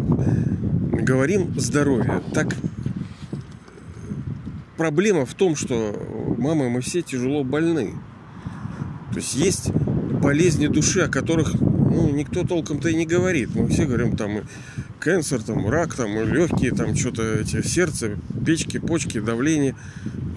говорим 1.03 1.59
здоровье, 1.59 2.21
так 2.33 2.55
проблема 4.77 5.25
в 5.25 5.33
том, 5.33 5.55
что 5.55 6.35
мамы 6.37 6.69
мы 6.69 6.81
все 6.81 7.01
тяжело 7.01 7.43
больны. 7.43 7.95
То 9.11 9.17
есть 9.17 9.35
есть 9.35 9.71
болезни 9.71 10.67
души, 10.67 11.01
о 11.01 11.07
которых 11.07 11.53
ну, 11.89 12.09
никто 12.09 12.43
толком-то 12.43 12.89
и 12.89 12.95
не 12.95 13.05
говорит. 13.05 13.55
Мы 13.55 13.67
все 13.67 13.85
говорим 13.85 14.15
там 14.15 14.47
канцер, 14.99 15.41
там 15.41 15.67
рак, 15.69 15.95
там 15.95 16.11
легкие, 16.23 16.71
там 16.71 16.95
что-то 16.95 17.23
эти 17.39 17.65
сердце, 17.65 18.17
печки, 18.45 18.79
почки, 18.79 19.19
давление. 19.19 19.75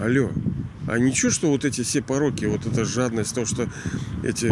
Алло. 0.01 0.31
А 0.87 0.99
ничего, 0.99 1.31
что 1.31 1.49
вот 1.49 1.63
эти 1.63 1.81
все 1.81 2.01
пороки, 2.01 2.45
вот 2.45 2.65
эта 2.65 2.83
жадность, 2.83 3.33
то, 3.33 3.45
что 3.45 3.69
эти 4.23 4.51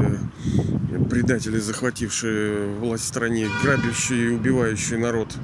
предатели, 1.10 1.60
захватившие 1.60 2.68
власть 2.78 3.04
в 3.04 3.08
стране, 3.08 3.48
грабящие 3.62 4.28
и 4.28 4.30
убивающие 4.30 4.98
народ, 4.98 5.36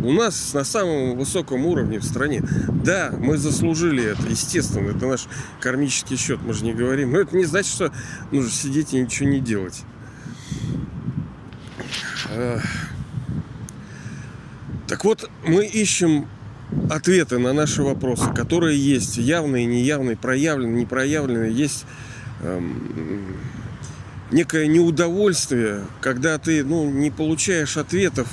у 0.00 0.12
нас 0.12 0.54
на 0.54 0.62
самом 0.62 1.16
высоком 1.16 1.66
уровне 1.66 1.98
в 1.98 2.04
стране. 2.04 2.42
Да, 2.84 3.12
мы 3.18 3.38
заслужили 3.38 4.04
это, 4.04 4.22
естественно, 4.28 4.90
это 4.90 5.06
наш 5.06 5.26
кармический 5.60 6.16
счет, 6.16 6.38
мы 6.44 6.52
же 6.52 6.64
не 6.64 6.74
говорим. 6.74 7.12
Но 7.12 7.18
это 7.18 7.36
не 7.36 7.44
значит, 7.44 7.72
что 7.72 7.92
нужно 8.30 8.50
сидеть 8.50 8.94
и 8.94 9.00
ничего 9.00 9.28
не 9.28 9.40
делать. 9.40 9.82
Так 14.88 15.04
вот, 15.04 15.28
мы 15.44 15.66
ищем 15.66 16.28
ответы 16.90 17.38
на 17.38 17.52
наши 17.52 17.82
вопросы, 17.82 18.32
которые 18.32 18.78
есть 18.78 19.16
явные, 19.16 19.66
неявные, 19.66 20.16
проявленные, 20.16 20.82
непроявленные. 20.82 21.52
Есть 21.52 21.86
эм, 22.42 23.36
некое 24.30 24.66
неудовольствие, 24.66 25.84
когда 26.00 26.38
ты 26.38 26.64
ну, 26.64 26.90
не 26.90 27.10
получаешь 27.10 27.76
ответов, 27.76 28.28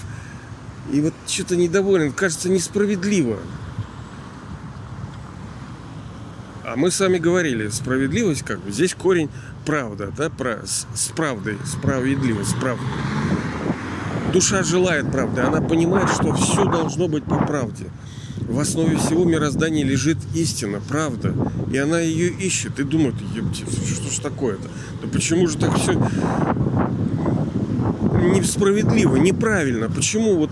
и 0.91 1.01
вот 1.01 1.13
что-то 1.27 1.55
недоволен, 1.55 2.11
кажется 2.11 2.49
несправедливо. 2.49 3.39
А 6.65 6.75
мы 6.75 6.91
с 6.91 6.99
вами 6.99 7.17
говорили, 7.17 7.67
справедливость 7.69 8.43
как 8.43 8.59
бы, 8.61 8.71
здесь 8.71 8.93
корень 8.93 9.29
правда, 9.65 10.11
да, 10.15 10.29
про, 10.29 10.65
с, 10.65 10.87
с 10.95 11.07
правдой, 11.09 11.57
справедливость, 11.65 12.55
правда. 12.59 12.83
Душа 14.33 14.63
желает 14.63 15.11
правды, 15.11 15.41
она 15.41 15.61
понимает, 15.61 16.09
что 16.09 16.33
все 16.33 16.65
должно 16.65 17.07
быть 17.07 17.23
по 17.23 17.37
правде. 17.37 17.85
В 18.39 18.59
основе 18.59 18.97
всего 18.97 19.25
мироздания 19.25 19.85
лежит 19.85 20.17
истина, 20.33 20.81
правда. 20.89 21.35
И 21.71 21.77
она 21.77 21.99
ее 21.99 22.29
ищет 22.29 22.79
и 22.79 22.83
думает, 22.83 23.13
что 23.53 24.11
ж 24.11 24.19
такое-то? 24.19 24.67
Да 25.03 25.07
почему 25.07 25.47
же 25.47 25.57
так 25.57 25.77
все 25.77 25.93
несправедливо, 28.33 29.17
неправильно? 29.17 29.87
Почему 29.87 30.35
вот 30.35 30.49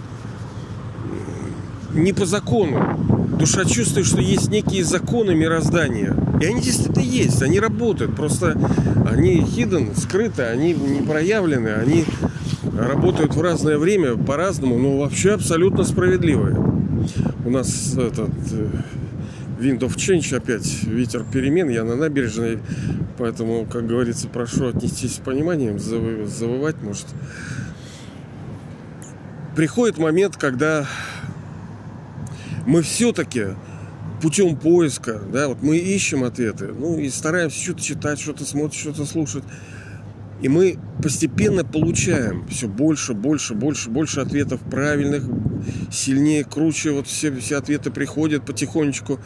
не 1.94 2.14
по 2.14 2.28
закону? 2.28 3.28
Душа 3.40 3.66
чувствует, 3.66 4.06
что 4.06 4.22
есть 4.22 4.50
некие 4.50 4.84
законы 4.84 5.34
мироздания. 5.34 6.16
И 6.40 6.46
они 6.46 6.62
действительно 6.62 7.04
есть, 7.04 7.42
они 7.42 7.60
работают. 7.60 8.16
Просто 8.16 8.62
они 9.10 9.40
hidden, 9.42 10.00
скрыты, 10.00 10.44
они 10.44 10.74
не 10.74 11.02
проявлены, 11.02 11.70
они 11.70 12.06
работают 12.78 13.36
в 13.36 13.42
разное 13.42 13.78
время 13.78 14.16
по-разному, 14.16 14.78
но 14.78 14.98
вообще 14.98 15.34
абсолютно 15.34 15.84
справедливые. 15.84 16.56
У 17.46 17.50
нас 17.50 17.94
этот 17.98 18.30
э, 18.52 18.68
Wind 19.60 19.80
of 19.80 19.96
Change 19.96 20.36
опять 20.36 20.84
ветер 20.84 21.24
перемен. 21.32 21.70
Я 21.70 21.84
на 21.84 21.96
набережной, 21.96 22.60
поэтому, 23.18 23.66
как 23.66 23.88
говорится, 23.88 24.28
прошу 24.28 24.68
отнестись 24.68 25.16
с 25.16 25.20
пониманием, 25.20 25.80
завывать 25.80 26.82
может. 26.82 27.08
Приходит 29.56 29.98
момент, 29.98 30.38
когда 30.38 30.88
мы 32.66 32.82
все-таки 32.82 33.48
путем 34.22 34.56
поиска, 34.56 35.20
да, 35.32 35.48
вот 35.48 35.62
мы 35.62 35.78
ищем 35.78 36.24
ответы, 36.24 36.68
ну 36.68 36.98
и 36.98 37.10
стараемся 37.10 37.62
что-то 37.62 37.82
читать, 37.82 38.20
что-то 38.20 38.46
смотреть, 38.46 38.80
что-то 38.80 39.06
слушать. 39.06 39.44
И 40.42 40.50
мы 40.50 40.78
постепенно 41.02 41.64
получаем 41.64 42.48
все 42.48 42.68
больше, 42.68 43.14
больше, 43.14 43.54
больше, 43.54 43.90
больше 43.90 44.22
ответов 44.22 44.60
правильных, 44.62 45.24
сильнее, 45.92 46.44
круче. 46.44 46.92
Вот 46.92 47.08
все, 47.08 47.32
все 47.36 47.58
ответы 47.58 47.92
приходят 47.92 48.46
потихонечку. 48.46 49.20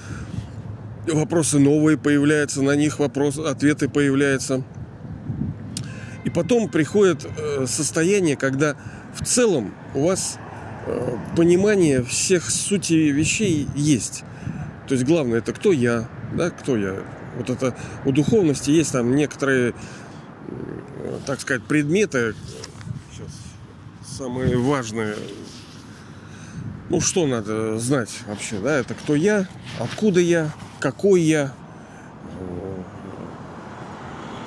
Вопросы 1.07 1.59
новые 1.59 1.97
появляются, 1.97 2.61
на 2.61 2.75
них 2.75 2.99
вопросы, 2.99 3.39
ответы 3.39 3.87
появляются. 3.87 4.63
И 6.25 6.29
потом 6.29 6.69
приходит 6.69 7.25
э, 7.25 7.65
состояние, 7.67 8.35
когда 8.35 8.75
в 9.13 9.23
целом 9.23 9.73
у 9.93 10.05
вас 10.05 10.37
э, 10.87 11.17
понимание 11.37 12.03
всех 12.03 12.49
сути 12.49 12.93
вещей 12.93 13.67
есть. 13.75 14.23
То 14.87 14.95
есть 14.95 15.05
главное 15.05 15.37
это 15.37 15.53
кто 15.53 15.71
я, 15.71 16.09
да, 16.35 16.49
кто 16.49 16.75
я. 16.75 16.95
Вот 17.37 17.49
это 17.49 17.75
у 18.05 18.11
духовности 18.11 18.71
есть 18.71 18.91
там 18.91 19.15
некоторые 19.15 19.73
так 21.25 21.41
сказать, 21.41 21.63
предметы, 21.63 22.35
сейчас, 23.11 24.17
самые 24.17 24.57
важные, 24.57 25.15
ну, 26.89 27.01
что 27.01 27.27
надо 27.27 27.77
знать 27.79 28.09
вообще, 28.27 28.59
да, 28.59 28.77
это 28.77 28.93
кто 28.93 29.15
я, 29.15 29.47
откуда 29.79 30.19
я, 30.19 30.51
какой 30.79 31.21
я, 31.21 31.53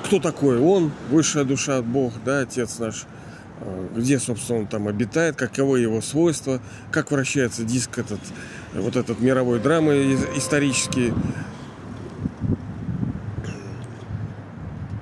кто 0.04 0.20
такой 0.20 0.58
он, 0.58 0.92
высшая 1.10 1.44
душа 1.44 1.78
от 1.78 1.84
Бог, 1.84 2.14
да, 2.24 2.40
Отец 2.40 2.78
наш, 2.78 3.04
где, 3.94 4.18
собственно, 4.18 4.60
он 4.60 4.66
там 4.66 4.88
обитает, 4.88 5.36
каковы 5.36 5.80
его 5.80 6.00
свойства, 6.00 6.60
как 6.90 7.10
вращается 7.10 7.64
диск 7.64 7.98
этот, 7.98 8.20
вот 8.72 8.96
этот 8.96 9.20
мировой 9.20 9.58
драмы 9.58 10.18
исторический, 10.36 11.12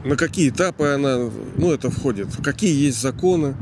на 0.07 0.17
какие 0.17 0.51
этапы 0.51 0.87
она, 0.87 1.31
ну, 1.57 1.73
это 1.73 1.91
входит, 1.91 2.29
какие 2.43 2.87
есть 2.87 3.01
законы. 3.01 3.57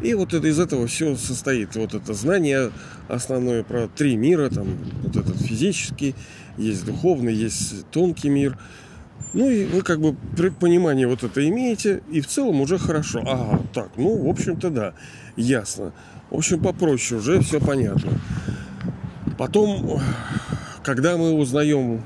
И 0.00 0.14
вот 0.14 0.32
это 0.32 0.46
из 0.48 0.58
этого 0.58 0.86
все 0.86 1.14
состоит. 1.14 1.76
Вот 1.76 1.92
это 1.92 2.14
знание 2.14 2.70
основное 3.06 3.62
про 3.62 3.86
три 3.86 4.16
мира, 4.16 4.48
там 4.48 4.66
вот 5.02 5.14
этот 5.14 5.36
физический, 5.42 6.14
есть 6.56 6.86
духовный, 6.86 7.34
есть 7.34 7.86
тонкий 7.90 8.30
мир. 8.30 8.56
Ну 9.34 9.50
и 9.50 9.66
вы 9.66 9.82
как 9.82 10.00
бы 10.00 10.16
понимание 10.58 11.06
вот 11.06 11.22
это 11.22 11.46
имеете, 11.46 12.02
и 12.10 12.22
в 12.22 12.26
целом 12.26 12.62
уже 12.62 12.78
хорошо. 12.78 13.22
Ага, 13.26 13.62
так, 13.74 13.90
ну, 13.96 14.24
в 14.24 14.28
общем-то, 14.28 14.70
да, 14.70 14.94
ясно. 15.36 15.92
В 16.30 16.36
общем, 16.36 16.60
попроще 16.60 17.20
уже 17.20 17.40
все 17.42 17.60
понятно. 17.60 18.12
Потом, 19.36 20.00
когда 20.82 21.18
мы 21.18 21.32
узнаем 21.32 22.02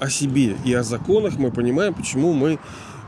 о 0.00 0.10
себе 0.10 0.54
и 0.66 0.74
о 0.74 0.82
законах, 0.82 1.38
мы 1.38 1.50
понимаем, 1.50 1.94
почему 1.94 2.34
мы 2.34 2.58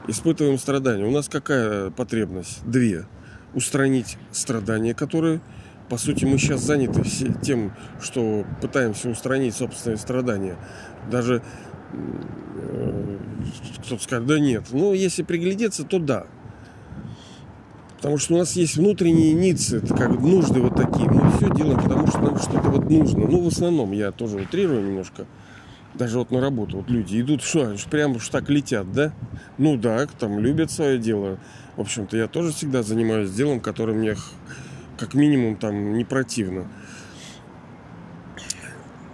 испытываем 0.09 0.59
страдания. 0.59 1.05
У 1.05 1.11
нас 1.11 1.29
какая 1.29 1.91
потребность? 1.91 2.61
Две. 2.65 3.07
Устранить 3.55 4.17
страдания, 4.31 4.95
которые, 4.95 5.41
по 5.89 5.97
сути, 5.97 6.25
мы 6.25 6.39
сейчас 6.39 6.61
заняты 6.63 7.03
все 7.03 7.33
тем, 7.43 7.73
что 8.01 8.45
пытаемся 8.61 9.09
устранить 9.09 9.57
собственные 9.57 9.99
страдания. 9.99 10.57
Даже 11.11 11.43
э, 11.93 13.19
кто-то 13.85 14.03
скажет, 14.03 14.27
да 14.27 14.39
нет. 14.39 14.67
Ну, 14.71 14.93
если 14.95 15.23
приглядеться, 15.23 15.85
то 15.85 15.99
да. 15.99 16.27
Потому 17.97 18.17
что 18.17 18.35
у 18.35 18.39
нас 18.39 18.53
есть 18.57 18.77
внутренние 18.77 19.35
ницы, 19.35 19.79
это 19.79 19.95
как 19.95 20.09
нужды 20.21 20.61
вот 20.61 20.75
такие. 20.75 21.11
Мы 21.11 21.31
все 21.33 21.55
делаем, 21.55 21.79
потому 21.79 22.07
что 22.07 22.21
нам 22.21 22.39
что-то 22.39 22.71
вот 22.71 22.89
нужно. 22.89 23.27
Ну, 23.27 23.43
в 23.43 23.49
основном, 23.49 23.93
я 23.93 24.11
тоже 24.11 24.37
утрирую 24.37 24.87
немножко 24.87 25.27
даже 25.95 26.19
вот 26.19 26.31
на 26.31 26.41
работу, 26.41 26.79
вот 26.79 26.91
люди 26.91 27.21
идут, 27.21 27.43
что, 27.43 27.75
прям 27.91 28.17
уж 28.17 28.29
так 28.29 28.49
летят, 28.49 28.91
да? 28.93 29.13
Ну 29.59 29.77
да, 29.77 30.07
там 30.19 30.39
любят 30.39 30.71
свое 30.71 30.99
дело. 30.99 31.39
В 31.77 31.81
общем-то, 31.81 32.17
я 32.17 32.29
тоже 32.29 32.53
всегда 32.53 32.83
занимаюсь 32.83 33.31
делом, 33.31 33.61
которое 33.61 33.95
мне 33.95 34.17
как 34.99 35.15
минимум 35.15 35.57
там 35.57 35.95
не 35.95 36.05
противно. 36.05 36.67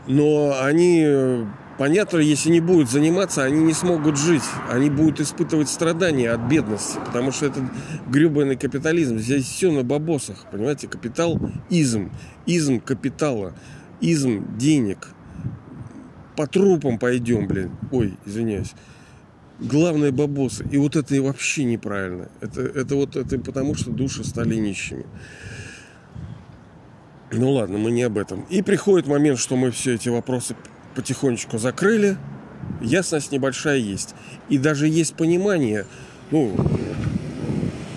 Но 0.07 0.57
они, 0.61 1.47
понятно, 1.79 2.19
если 2.19 2.51
не 2.51 2.61
будут 2.61 2.91
заниматься, 2.91 3.43
они 3.43 3.61
не 3.61 3.73
смогут 3.73 4.19
жить. 4.19 4.43
Они 4.71 4.91
будут 4.91 5.21
испытывать 5.21 5.69
страдания 5.69 6.31
от 6.31 6.41
бедности. 6.43 6.99
Потому 7.05 7.33
что 7.33 7.47
это 7.47 7.61
гребаный 8.09 8.57
капитализм. 8.57 9.19
Здесь 9.19 9.45
все 9.45 9.73
на 9.73 9.83
бабосах. 9.83 10.47
Понимаете, 10.51 10.87
капитал– 10.89 11.41
изм. 11.71 12.11
Изм 12.47 12.81
капитала. 12.81 13.55
Изм 14.01 14.57
денег– 14.57 15.09
по 16.37 16.47
трупам 16.47 16.99
пойдем, 16.99 17.47
блин. 17.47 17.71
Ой, 17.91 18.15
извиняюсь. 18.27 18.75
Главное 19.59 20.13
бабосы. 20.13 20.67
И 20.71 20.77
вот 20.77 20.97
это 20.97 21.21
вообще 21.23 21.65
неправильно. 21.65 22.29
Это, 22.41 22.61
это 22.61 22.95
вот 22.95 23.17
это 23.17 23.39
потому, 23.39 23.75
что 23.75 23.91
души 23.91 24.23
стали 24.23 24.55
нищими. 24.55 25.07
Ну 27.33 27.53
ладно, 27.53 27.79
мы 27.79 27.91
не 27.91 28.03
об 28.03 28.19
этом. 28.19 28.43
И 28.51 28.63
приходит 28.63 29.07
момент, 29.07 29.39
что 29.39 29.57
мы 29.57 29.71
все 29.71 29.95
эти 29.95 30.09
вопросы 30.09 30.55
потихонечку 30.95 31.59
закрыли. 31.59 32.17
Ясность 32.81 33.33
небольшая 33.33 33.79
есть. 33.79 34.15
И 34.49 34.59
даже 34.59 34.89
есть 34.89 35.15
понимание, 35.15 35.87
ну, 36.31 36.55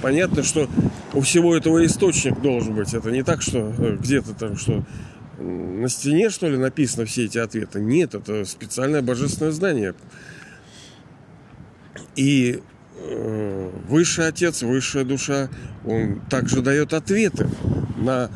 понятно, 0.01 0.43
что 0.43 0.69
у 1.13 1.21
всего 1.21 1.55
этого 1.55 1.85
источник 1.85 2.41
должен 2.41 2.75
быть. 2.75 2.93
Это 2.93 3.11
не 3.11 3.23
так, 3.23 3.41
что 3.41 3.73
э, 3.77 3.97
где-то 3.99 4.33
там, 4.33 4.57
что 4.57 4.83
на 5.39 5.87
стене, 5.89 6.29
что 6.29 6.47
ли, 6.49 6.57
написано 6.57 7.05
все 7.05 7.25
эти 7.25 7.37
ответы. 7.37 7.79
Нет, 7.79 8.15
это 8.15 8.45
специальное 8.45 9.01
божественное 9.01 9.51
знание. 9.51 9.95
И 12.15 12.61
э, 12.97 13.71
высший 13.87 14.27
отец, 14.27 14.61
высшая 14.61 15.05
душа, 15.05 15.49
он 15.85 16.21
также 16.29 16.61
дает 16.61 16.93
ответы 16.93 17.49
на 17.97 18.29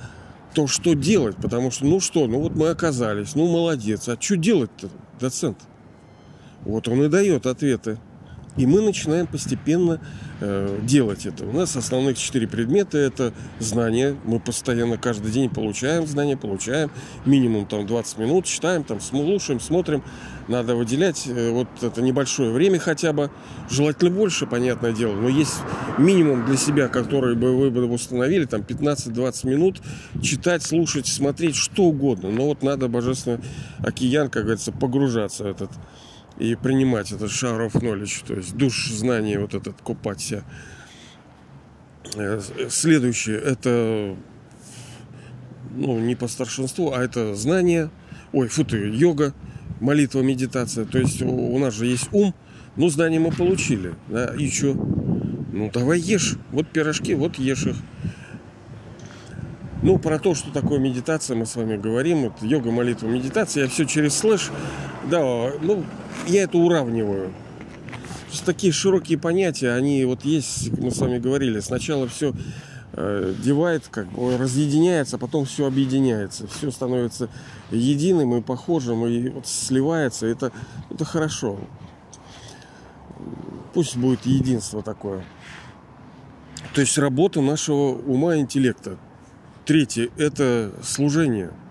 то, 0.53 0.67
что 0.67 0.93
делать. 0.93 1.35
Потому 1.37 1.71
что, 1.71 1.85
ну 1.85 1.99
что, 1.99 2.27
ну 2.27 2.39
вот 2.39 2.55
мы 2.55 2.69
оказались, 2.69 3.35
ну 3.35 3.51
молодец. 3.51 4.07
А 4.07 4.17
что 4.19 4.37
делать-то, 4.37 4.89
доцент? 5.19 5.57
Вот 6.61 6.87
он 6.87 7.03
и 7.03 7.09
дает 7.09 7.45
ответы. 7.45 7.99
И 8.57 8.67
мы 8.67 8.81
начинаем 8.81 9.25
постепенно 9.25 9.99
э, 10.39 10.79
делать 10.83 11.25
это. 11.25 11.45
У 11.45 11.51
нас 11.51 11.75
основных 11.75 12.17
четыре 12.17 12.47
предмета– 12.47 12.97
это 12.99 13.33
знания. 13.59 14.15
Мы 14.25 14.39
постоянно 14.39 14.97
каждый 14.97 15.31
день 15.31 15.49
получаем 15.49 16.05
знания, 16.05 16.37
получаем. 16.37 16.91
Минимум 17.25 17.65
там 17.65 17.87
20 17.87 18.17
минут, 18.19 18.45
читаем, 18.45 18.83
там 18.83 18.99
слушаем, 18.99 19.59
смотрим. 19.59 20.03
Надо 20.47 20.75
выделять 20.75 21.25
э, 21.25 21.49
вот 21.49 21.67
это 21.81 22.01
небольшое 22.03 22.51
время 22.51 22.77
хотя 22.77 23.11
бы. 23.11 23.31
Желательно 23.71 24.11
больше, 24.11 24.45
понятное 24.45 24.91
дело. 24.91 25.13
Но 25.13 25.29
есть 25.29 25.55
минимум 25.97 26.45
для 26.45 26.57
себя, 26.57 26.89
который 26.89 27.35
бы 27.35 27.57
вы 27.57 27.71
бы 27.71 27.91
установили, 27.91 28.45
там 28.45 28.61
15-20 28.61 29.47
минут 29.47 29.81
читать, 30.21 30.61
слушать, 30.61 31.07
смотреть, 31.07 31.55
что 31.55 31.85
угодно. 31.85 32.29
Но 32.29 32.45
вот 32.45 32.61
надо 32.61 32.87
божественный 32.87 33.39
океан, 33.79 34.29
как 34.29 34.43
говорится, 34.43 34.71
погружаться 34.71 35.43
в 35.43 35.47
этот 35.47 35.71
и 36.43 36.55
принимать 36.55 37.09
этот 37.13 37.31
shower 37.31 37.69
of 37.69 37.81
knowledge, 37.81 38.25
то 38.27 38.33
есть 38.33 38.57
душ 38.57 38.89
знания, 38.89 39.39
вот 39.39 39.53
этот 39.53 39.81
купаться. 39.81 40.43
Э, 42.15 42.41
следующее, 42.69 43.37
это 43.37 44.17
ну, 45.73 45.99
не 45.99 46.15
по 46.15 46.27
старшинству, 46.27 46.91
а 46.91 47.01
это 47.01 47.33
знание, 47.33 47.89
ой, 48.33 48.49
фу 48.49 48.65
ты, 48.65 48.89
йога, 48.89 49.33
молитва, 49.79 50.19
медитация. 50.19 50.83
То 50.83 50.99
есть 50.99 51.21
у, 51.21 51.57
нас 51.59 51.73
же 51.75 51.85
есть 51.85 52.09
ум, 52.11 52.35
ну, 52.75 52.89
знания 52.89 53.19
мы 53.19 53.31
получили, 53.31 53.95
да, 54.09 54.35
и 54.37 54.49
что? 54.49 54.73
Ну, 54.73 55.71
давай 55.73 56.01
ешь. 56.01 56.35
Вот 56.51 56.67
пирожки, 56.67 57.15
вот 57.15 57.39
ешь 57.39 57.67
их. 57.67 57.77
Ну, 59.81 59.97
про 59.97 60.19
то, 60.19 60.35
что 60.35 60.51
такое 60.51 60.79
медитация, 60.79 61.37
мы 61.37 61.45
с 61.45 61.55
вами 61.55 61.77
говорим. 61.77 62.25
Это 62.25 62.45
йога, 62.45 62.71
молитва, 62.71 63.07
медитация. 63.07 63.63
Я 63.63 63.69
все 63.69 63.85
через 63.85 64.15
слэш. 64.15 64.49
Да, 65.09 65.51
ну, 65.61 65.83
я 66.27 66.43
это 66.43 66.57
уравниваю. 66.57 67.33
Просто 68.27 68.45
такие 68.45 68.73
широкие 68.73 69.17
понятия, 69.17 69.71
они 69.71 70.03
вот 70.05 70.25
есть, 70.25 70.75
мы 70.77 70.91
с 70.91 70.97
вами 70.97 71.19
говорили, 71.19 71.59
сначала 71.59 72.07
все 72.07 72.33
э, 72.93 73.33
девает, 73.43 73.87
как 73.89 74.11
бы 74.11 74.37
разъединяется, 74.37 75.17
а 75.17 75.19
потом 75.19 75.45
все 75.45 75.67
объединяется, 75.67 76.47
все 76.47 76.71
становится 76.71 77.29
единым 77.69 78.35
и 78.35 78.41
похожим, 78.41 79.05
и 79.05 79.29
вот 79.29 79.45
сливается, 79.45 80.25
это, 80.25 80.51
это 80.89 81.05
хорошо. 81.05 81.59
Пусть 83.73 83.97
будет 83.97 84.25
единство 84.25 84.81
такое. 84.81 85.23
То 86.73 86.81
есть 86.81 86.97
работа 86.97 87.41
нашего 87.41 87.93
ума 87.93 88.35
и 88.35 88.39
интеллекта. 88.39 88.97
Третье– 89.65 90.09
это 90.17 90.73
служение– 90.81 91.51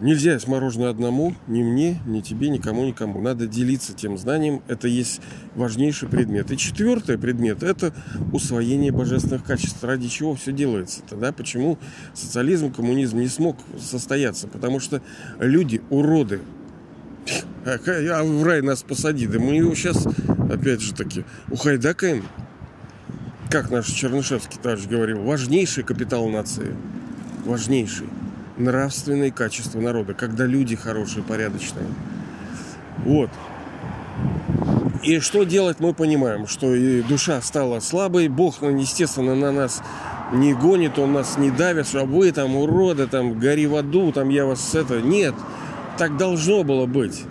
Нельзя 0.00 0.34
есть 0.34 0.46
мороженое 0.46 0.90
одному, 0.90 1.34
ни 1.46 1.62
мне, 1.62 2.00
ни 2.06 2.20
тебе, 2.20 2.50
никому, 2.50 2.84
никому. 2.84 3.20
Надо 3.22 3.46
делиться 3.46 3.94
тем 3.94 4.18
знанием. 4.18 4.62
Это 4.68 4.88
есть 4.88 5.22
важнейший 5.54 6.08
предмет. 6.08 6.50
И 6.50 6.58
четвертый 6.58 7.16
предмет– 7.16 7.62
это 7.64 7.94
усвоение 8.32 8.92
божественных 8.92 9.42
качеств. 9.44 9.82
Ради 9.82 10.08
чего 10.08 10.34
все 10.34 10.52
делается 10.52 11.00
тогда? 11.08 11.32
Почему 11.32 11.78
социализм, 12.12 12.72
коммунизм 12.72 13.18
не 13.18 13.28
смог 13.28 13.56
состояться? 13.80 14.48
Потому 14.48 14.80
что 14.80 15.00
люди– 15.38 15.80
уроды. 15.90 16.40
А 17.64 18.22
в 18.22 18.44
рай 18.44 18.60
нас 18.60 18.82
посади. 18.82 19.26
Да 19.26 19.38
мы 19.38 19.56
его 19.56 19.74
сейчас, 19.74 20.06
опять 20.50 20.82
же 20.82 20.92
таки, 20.92 21.24
ухайдакаем. 21.50 22.24
Как 23.50 23.70
наш 23.70 23.86
Чернышевский 23.86 24.58
товарищ 24.62 24.86
говорил, 24.86 25.22
важнейший 25.22 25.84
капитал 25.84 26.28
нации. 26.28 26.76
Важнейший 27.46 28.06
нравственные 28.56 29.32
качества 29.32 29.80
народа, 29.80 30.14
когда 30.14 30.46
люди 30.46 30.76
хорошие, 30.76 31.22
порядочные. 31.22 31.86
Вот. 33.04 33.30
И 35.02 35.20
что 35.20 35.44
делать, 35.44 35.78
мы 35.78 35.94
понимаем, 35.94 36.46
что 36.46 36.74
и 36.74 37.02
душа 37.02 37.40
стала 37.40 37.80
слабой, 37.80 38.28
Бог, 38.28 38.60
ну, 38.60 38.76
естественно, 38.76 39.34
на 39.34 39.52
нас 39.52 39.82
не 40.32 40.54
гонит, 40.54 40.98
Он 40.98 41.12
нас 41.12 41.38
не 41.38 41.50
давит, 41.50 41.86
что 41.86 42.04
вы 42.04 42.32
там 42.32 42.56
уроды, 42.56 43.06
там 43.06 43.38
гори 43.38 43.66
в 43.66 43.76
аду, 43.76 44.12
там 44.12 44.30
я 44.30 44.46
вас 44.46 44.74
это... 44.74 45.00
Нет, 45.00 45.34
так 45.98 46.16
должно 46.16 46.64
было 46.64 46.86
быть. 46.86 47.22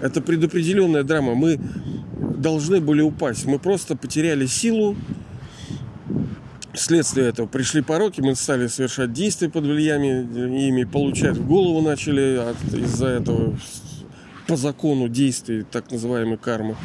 Это 0.00 0.20
предопределенная 0.20 1.04
драма. 1.04 1.34
Мы 1.34 1.60
должны 2.18 2.80
были 2.80 3.02
упасть. 3.02 3.46
Мы 3.46 3.58
просто 3.58 3.96
потеряли 3.96 4.46
силу, 4.46 4.96
Вследствие 6.74 7.28
этого 7.28 7.46
пришли 7.46 7.82
пороки, 7.82 8.22
мы 8.22 8.34
стали 8.34 8.66
совершать 8.66 9.12
действия 9.12 9.50
под 9.50 9.64
влиянием 9.64 10.54
ими, 10.54 10.84
получать 10.84 11.36
в 11.36 11.46
голову 11.46 11.82
начали 11.82 12.40
из-за 12.82 13.08
этого 13.08 13.54
по 14.46 14.56
закону 14.56 15.08
действий, 15.08 15.64
так 15.70 15.90
называемой 15.90 16.38
кармы, 16.38 16.76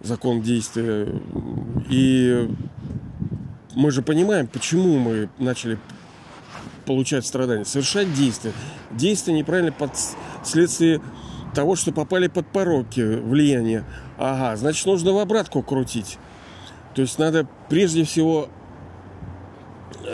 закон 0.00 0.42
действия. 0.42 1.08
И 1.88 2.48
мы 3.76 3.92
же 3.92 4.02
понимаем, 4.02 4.48
почему 4.48 4.98
мы 4.98 5.28
начали 5.38 5.78
получать 6.86 7.24
страдания, 7.24 7.64
совершать 7.64 8.12
действия. 8.14 8.52
Действия 8.90 9.32
неправильно 9.32 9.70
под 9.70 9.92
следствие 10.44 11.00
того, 11.54 11.76
что 11.76 11.92
попали 11.92 12.26
под 12.26 12.48
пороки 12.48 13.00
влияния. 13.00 13.84
Ага, 14.18 14.56
значит, 14.56 14.86
нужно 14.86 15.12
в 15.12 15.18
обратку 15.18 15.62
крутить. 15.62 16.18
То 16.96 17.02
есть 17.02 17.18
надо 17.18 17.46
прежде 17.68 18.04
всего 18.04 18.48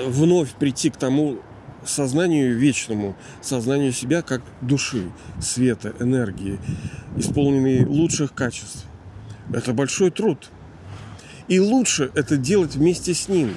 вновь 0.04 0.50
прийти 0.50 0.90
к 0.90 0.96
тому 0.96 1.38
сознанию 1.84 2.58
вечному, 2.58 3.14
сознанию 3.40 3.92
себя 3.92 4.22
как 4.22 4.42
души, 4.60 5.12
света, 5.40 5.94
энергии, 6.00 6.58
исполненной 7.16 7.84
лучших 7.84 8.34
качеств. 8.34 8.84
Это 9.52 9.72
большой 9.72 10.10
труд. 10.10 10.50
И 11.46 11.60
лучше 11.60 12.10
это 12.14 12.36
делать 12.36 12.74
вместе 12.74 13.14
с 13.14 13.28
ним. 13.28 13.54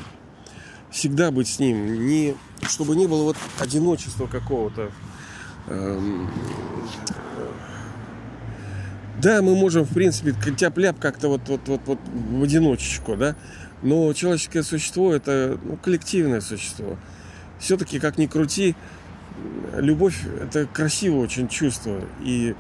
Всегда 0.92 1.32
быть 1.32 1.48
с 1.48 1.58
ним. 1.58 2.08
Не, 2.08 2.36
чтобы 2.62 2.96
не 2.96 3.08
было 3.08 3.24
вот 3.24 3.38
одиночества 3.60 4.28
какого-то. 4.28 4.92
Эм, 5.66 6.30
да, 9.22 9.42
мы 9.42 9.56
можем, 9.56 9.84
в 9.84 9.94
принципе, 9.94 10.34
тяп-ляп 10.34 11.00
как-то 11.00 11.30
вот, 11.30 11.42
вот, 11.48 11.62
вот, 11.68 11.82
вот 11.86 12.00
в 12.32 12.44
одиночечку, 12.44 13.16
да, 13.16 13.36
но 13.82 14.12
человеческое 14.14 14.64
существо 14.64 15.14
это 15.14 15.60
ну, 15.64 15.78
коллективное 15.78 16.42
существо. 16.42 16.98
Все-таки, 17.60 18.00
как 18.00 18.18
ни 18.18 18.26
крути, 18.26 18.76
любовь 19.76 20.26
это 20.42 20.66
красивое 20.66 21.22
очень 21.22 21.48
чувство. 21.48 22.02
И 22.24 22.56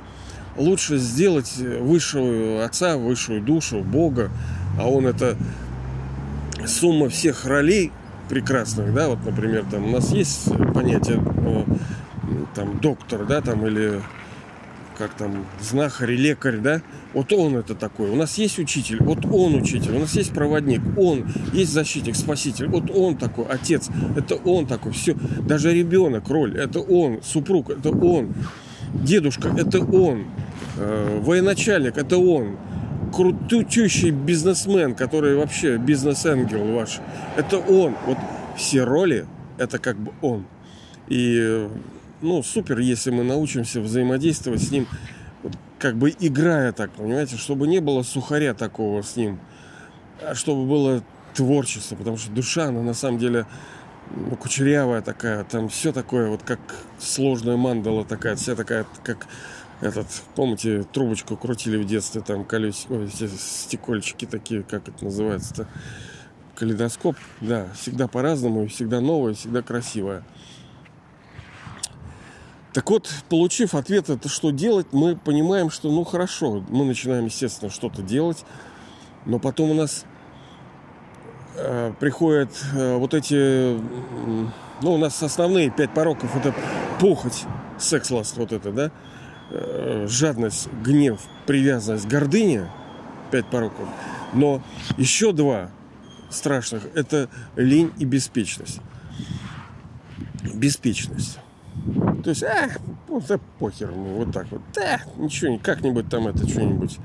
лучше 0.57 0.97
сделать 0.97 1.57
высшего 1.57 2.63
отца, 2.63 2.97
высшую 2.97 3.41
душу, 3.41 3.81
Бога, 3.81 4.31
а 4.79 4.87
он 4.87 5.07
это 5.07 5.37
сумма 6.65 7.09
всех 7.09 7.45
ролей 7.45 7.91
прекрасных, 8.29 8.93
да, 8.93 9.09
вот, 9.09 9.23
например, 9.23 9.65
там 9.69 9.85
у 9.85 9.91
нас 9.91 10.11
есть 10.11 10.49
понятие 10.73 11.21
э, 11.21 11.63
там 12.55 12.79
доктор, 12.79 13.25
да, 13.25 13.41
там 13.41 13.65
или 13.67 14.01
как 14.97 15.13
там, 15.13 15.45
знахарь, 15.61 16.11
лекарь, 16.11 16.57
да, 16.57 16.81
вот 17.13 17.31
он 17.33 17.57
это 17.57 17.75
такой. 17.75 18.09
У 18.09 18.15
нас 18.15 18.37
есть 18.37 18.59
учитель, 18.59 18.97
вот 19.01 19.25
он 19.25 19.55
учитель, 19.55 19.95
у 19.95 19.99
нас 19.99 20.15
есть 20.15 20.33
проводник, 20.33 20.81
он, 20.97 21.25
есть 21.53 21.71
защитник, 21.71 22.15
спаситель, 22.15 22.67
вот 22.67 22.89
он 22.89 23.17
такой, 23.17 23.45
отец, 23.45 23.89
это 24.15 24.35
он 24.35 24.67
такой, 24.67 24.91
все. 24.93 25.13
Даже 25.13 25.73
ребенок, 25.73 26.29
роль, 26.29 26.57
это 26.57 26.79
он, 26.79 27.21
супруг, 27.23 27.69
это 27.69 27.89
он, 27.89 28.33
дедушка, 28.93 29.49
это 29.49 29.79
он, 29.79 30.25
э, 30.77 31.19
военачальник, 31.21 31.97
это 31.97 32.17
он, 32.17 32.57
крутючий 33.13 34.11
бизнесмен, 34.11 34.95
который 34.95 35.35
вообще 35.35 35.77
бизнес-ангел 35.77 36.73
ваш, 36.73 36.99
это 37.37 37.57
он. 37.57 37.95
Вот 38.05 38.17
все 38.57 38.83
роли, 38.83 39.25
это 39.57 39.79
как 39.79 39.97
бы 39.97 40.11
он. 40.21 40.45
И 41.07 41.67
ну, 42.25 42.43
супер, 42.43 42.79
если 42.79 43.11
мы 43.11 43.23
научимся 43.23 43.79
взаимодействовать 43.79 44.61
с 44.61 44.71
ним, 44.71 44.87
как 45.79 45.95
бы 45.95 46.13
играя 46.19 46.71
так, 46.71 46.91
понимаете, 46.91 47.37
чтобы 47.37 47.67
не 47.67 47.79
было 47.79 48.03
сухаря 48.03 48.53
такого 48.53 49.01
с 49.01 49.15
ним, 49.15 49.39
а 50.21 50.35
чтобы 50.35 50.65
было 50.65 51.03
творчество, 51.33 51.95
потому 51.95 52.17
что 52.17 52.31
душа, 52.31 52.65
она 52.65 52.81
на 52.81 52.93
самом 52.93 53.19
деле 53.19 53.45
ну, 54.15 54.35
кучерявая 54.35 55.01
такая, 55.01 55.43
там 55.43 55.69
все 55.69 55.91
такое, 55.91 56.29
вот 56.29 56.43
как 56.43 56.59
сложная 56.99 57.57
мандала 57.57 58.05
такая, 58.05 58.35
вся 58.35 58.55
такая, 58.55 58.85
как 59.03 59.27
этот, 59.81 60.07
помните, 60.35 60.83
трубочку 60.91 61.35
крутили 61.35 61.77
в 61.77 61.85
детстве, 61.85 62.21
там 62.21 62.45
колесики, 62.45 62.91
ой, 62.91 63.09
стекольчики 63.09 64.25
такие, 64.25 64.63
как 64.63 64.87
это 64.87 65.03
называется-то, 65.03 65.67
калейдоскоп, 66.55 67.17
да, 67.41 67.67
всегда 67.75 68.07
по-разному, 68.07 68.67
всегда 68.67 69.01
новое, 69.01 69.33
всегда 69.33 69.61
красивое. 69.61 70.23
Так 72.75 72.89
вот, 72.89 73.09
получив 73.29 73.73
ответ, 73.73 74.09
это 74.09 74.27
что 74.27 74.49
делать, 74.49 74.87
мы 74.91 75.15
понимаем, 75.15 75.69
что 75.69 75.89
ну 75.89 76.03
хорошо, 76.03 76.61
мы 76.67 76.83
начинаем, 76.83 77.23
естественно, 77.23 77.71
что-то 77.71 78.01
делать, 78.01 78.43
но 79.25 79.39
потом 79.39 79.71
у 79.71 79.73
нас 79.73 80.03
э, 81.55 81.93
приходят 82.01 82.49
э, 82.73 82.97
вот 82.97 83.13
эти, 83.13 83.79
ну, 84.81 84.93
у 84.93 84.97
нас 84.97 85.23
основные 85.23 85.69
пять 85.69 85.93
пороков, 85.93 86.35
это 86.35 86.53
похоть, 86.99 87.45
секс-ласт 87.79 88.35
вот 88.35 88.51
это, 88.51 88.73
да, 88.73 88.91
э, 89.51 90.07
жадность, 90.09 90.67
гнев, 90.83 91.21
привязанность, 91.45 92.07
гордыня, 92.07 92.69
пять 93.31 93.49
пороков. 93.49 93.87
Но 94.33 94.61
еще 94.97 95.31
два 95.31 95.71
страшных– 96.29 96.83
это 96.93 97.29
лень 97.55 97.93
и 97.99 98.03
беспечность. 98.03 98.81
Беспечность. 100.53 101.39
То 102.23 102.29
есть, 102.29 102.43
а, 102.43 102.69
вот 103.07 103.25
да 103.27 103.39
похер, 103.59 103.91
ну, 103.91 104.15
вот 104.15 104.31
так 104.31 104.47
вот. 104.51 104.61
Да, 104.73 104.99
ничего, 105.17 105.59
как-нибудь 105.61 106.09
там 106.09 106.27
это 106.27 106.47
что-нибудь. 106.47 106.97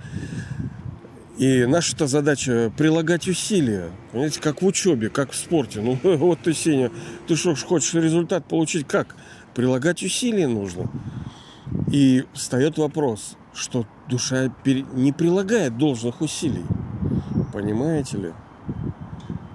И 1.41 1.65
наша-то 1.65 2.07
задача 2.07 2.71
прилагать 2.77 3.27
усилия. 3.27 3.91
Понимаете, 4.13 4.41
как 4.41 4.61
в 4.61 4.67
учебе, 4.67 5.09
как 5.09 5.33
в 5.33 5.37
спорте. 5.37 5.81
Ну, 5.81 5.99
вот 6.19 6.41
ты, 6.41 6.53
Сеня, 6.53 6.91
ты 7.27 7.37
что, 7.37 7.55
хочешь 7.55 7.95
результат 7.95 8.45
получить 8.45 8.87
как? 8.87 9.17
Прилагать 9.55 10.03
усилия 10.03 10.49
нужно. 10.49 10.91
И 11.91 12.25
встает 12.35 12.77
вопрос, 12.77 13.37
что 13.55 13.87
душа 14.09 14.53
не 14.65 15.13
прилагает 15.13 15.79
должных 15.79 16.21
усилий. 16.21 16.65
Понимаете 17.53 18.17
ли? 18.19 18.33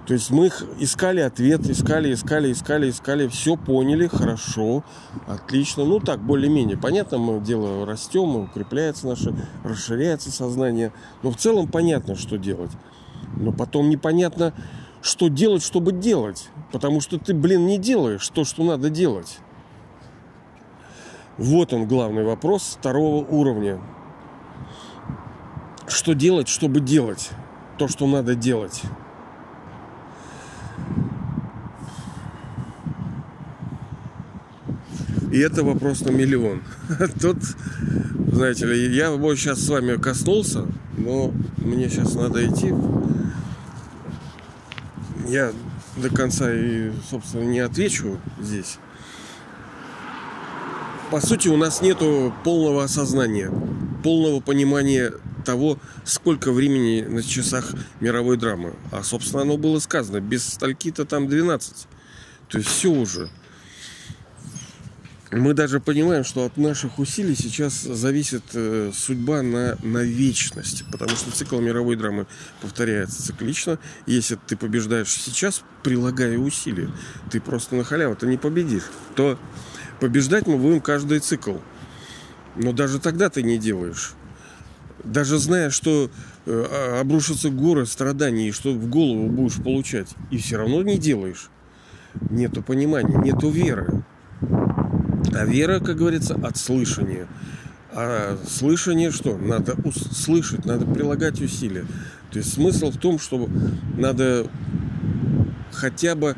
То 0.06 0.12
есть 0.12 0.30
мы 0.30 0.52
искали 0.78 1.18
ответ, 1.18 1.68
искали, 1.68 2.14
искали, 2.14 2.52
искали, 2.52 2.90
искали, 2.90 3.26
все 3.26 3.56
поняли, 3.56 4.06
хорошо, 4.06 4.84
отлично. 5.26 5.84
Ну 5.84 5.98
так, 5.98 6.20
более-менее. 6.20 6.78
Понятно, 6.78 7.18
мы 7.18 7.40
дело 7.40 7.84
растем, 7.84 8.36
укрепляется 8.36 9.08
наше, 9.08 9.34
расширяется 9.64 10.30
сознание. 10.30 10.92
Но 11.24 11.32
в 11.32 11.36
целом 11.36 11.66
понятно, 11.66 12.14
что 12.14 12.38
делать. 12.38 12.70
Но 13.34 13.50
потом 13.50 13.90
непонятно, 13.90 14.54
что 15.02 15.26
делать, 15.26 15.64
чтобы 15.64 15.90
делать. 15.90 16.50
Потому 16.70 17.00
что 17.00 17.18
ты, 17.18 17.34
блин, 17.34 17.66
не 17.66 17.76
делаешь 17.76 18.28
то, 18.28 18.44
что 18.44 18.62
надо 18.62 18.90
делать. 18.90 19.40
Вот 21.36 21.72
он 21.72 21.88
главный 21.88 22.22
вопрос 22.22 22.76
второго 22.78 23.26
уровня. 23.26 23.80
Что 25.88 26.12
делать, 26.12 26.46
чтобы 26.46 26.78
делать 26.78 27.30
то, 27.76 27.88
что 27.88 28.06
надо 28.06 28.36
делать? 28.36 28.82
И 35.32 35.38
это 35.38 35.64
вопрос 35.64 36.02
на 36.02 36.10
миллион. 36.10 36.62
Тут, 37.20 37.38
знаете 38.30 38.66
ли, 38.66 38.94
я 38.94 39.10
вот 39.10 39.36
сейчас 39.36 39.60
с 39.60 39.68
вами 39.68 39.96
коснулся, 39.96 40.66
но 40.96 41.32
мне 41.58 41.88
сейчас 41.88 42.14
надо 42.14 42.46
идти. 42.46 42.72
Я 45.28 45.52
до 45.96 46.10
конца 46.10 46.52
и, 46.52 46.92
собственно, 47.10 47.42
не 47.42 47.58
отвечу 47.58 48.20
здесь. 48.40 48.78
По 51.10 51.20
сути, 51.20 51.48
у 51.48 51.56
нас 51.56 51.82
нету 51.82 52.32
полного 52.44 52.84
осознания, 52.84 53.50
полного 54.04 54.40
понимания 54.40 55.12
того, 55.44 55.78
сколько 56.04 56.52
времени 56.52 57.02
на 57.02 57.22
часах 57.22 57.74
мировой 58.00 58.36
драмы. 58.36 58.74
А, 58.92 59.02
собственно, 59.02 59.42
оно 59.42 59.56
было 59.56 59.78
сказано, 59.80 60.20
без 60.20 60.44
стальки-то 60.44 61.04
там 61.04 61.28
12. 61.28 61.88
То 62.48 62.58
есть 62.58 62.70
все 62.70 62.90
уже 62.90 63.28
мы 65.36 65.54
даже 65.54 65.80
понимаем, 65.80 66.24
что 66.24 66.44
от 66.44 66.56
наших 66.56 66.98
усилий 66.98 67.34
сейчас 67.34 67.82
зависит 67.82 68.42
э, 68.54 68.90
судьба 68.94 69.42
на, 69.42 69.76
на 69.82 69.98
вечность. 69.98 70.84
Потому 70.90 71.10
что 71.10 71.30
цикл 71.30 71.58
мировой 71.60 71.96
драмы 71.96 72.26
повторяется 72.60 73.22
циклично. 73.22 73.78
Если 74.06 74.38
ты 74.46 74.56
побеждаешь 74.56 75.10
сейчас, 75.10 75.62
прилагая 75.82 76.38
усилия, 76.38 76.90
ты 77.30 77.40
просто 77.40 77.76
на 77.76 77.84
халяву, 77.84 78.16
ты 78.16 78.26
не 78.26 78.36
победишь. 78.36 78.84
То 79.14 79.38
побеждать 80.00 80.46
мы 80.46 80.58
будем 80.58 80.80
каждый 80.80 81.18
цикл. 81.20 81.56
Но 82.54 82.72
даже 82.72 82.98
тогда 82.98 83.28
ты 83.28 83.42
не 83.42 83.58
делаешь. 83.58 84.14
Даже 85.04 85.38
зная, 85.38 85.70
что 85.70 86.10
э, 86.46 86.98
обрушатся 87.00 87.50
горы 87.50 87.86
страданий, 87.86 88.48
и 88.48 88.52
что 88.52 88.72
в 88.72 88.88
голову 88.88 89.28
будешь 89.28 89.62
получать, 89.62 90.08
и 90.30 90.38
все 90.38 90.56
равно 90.56 90.82
не 90.82 90.98
делаешь. 90.98 91.50
Нету 92.30 92.62
понимания, 92.62 93.18
нету 93.18 93.50
веры. 93.50 94.04
А 95.34 95.44
вера, 95.44 95.80
как 95.80 95.96
говорится, 95.96 96.34
от 96.34 96.56
слышания. 96.56 97.26
А 97.92 98.36
слышание 98.46 99.10
что? 99.10 99.36
Надо 99.38 99.74
слышать, 100.12 100.64
надо 100.64 100.86
прилагать 100.86 101.40
усилия. 101.40 101.86
То 102.30 102.38
есть 102.38 102.52
смысл 102.52 102.90
в 102.90 102.98
том, 102.98 103.18
что 103.18 103.48
надо 103.96 104.46
хотя 105.72 106.14
бы 106.14 106.36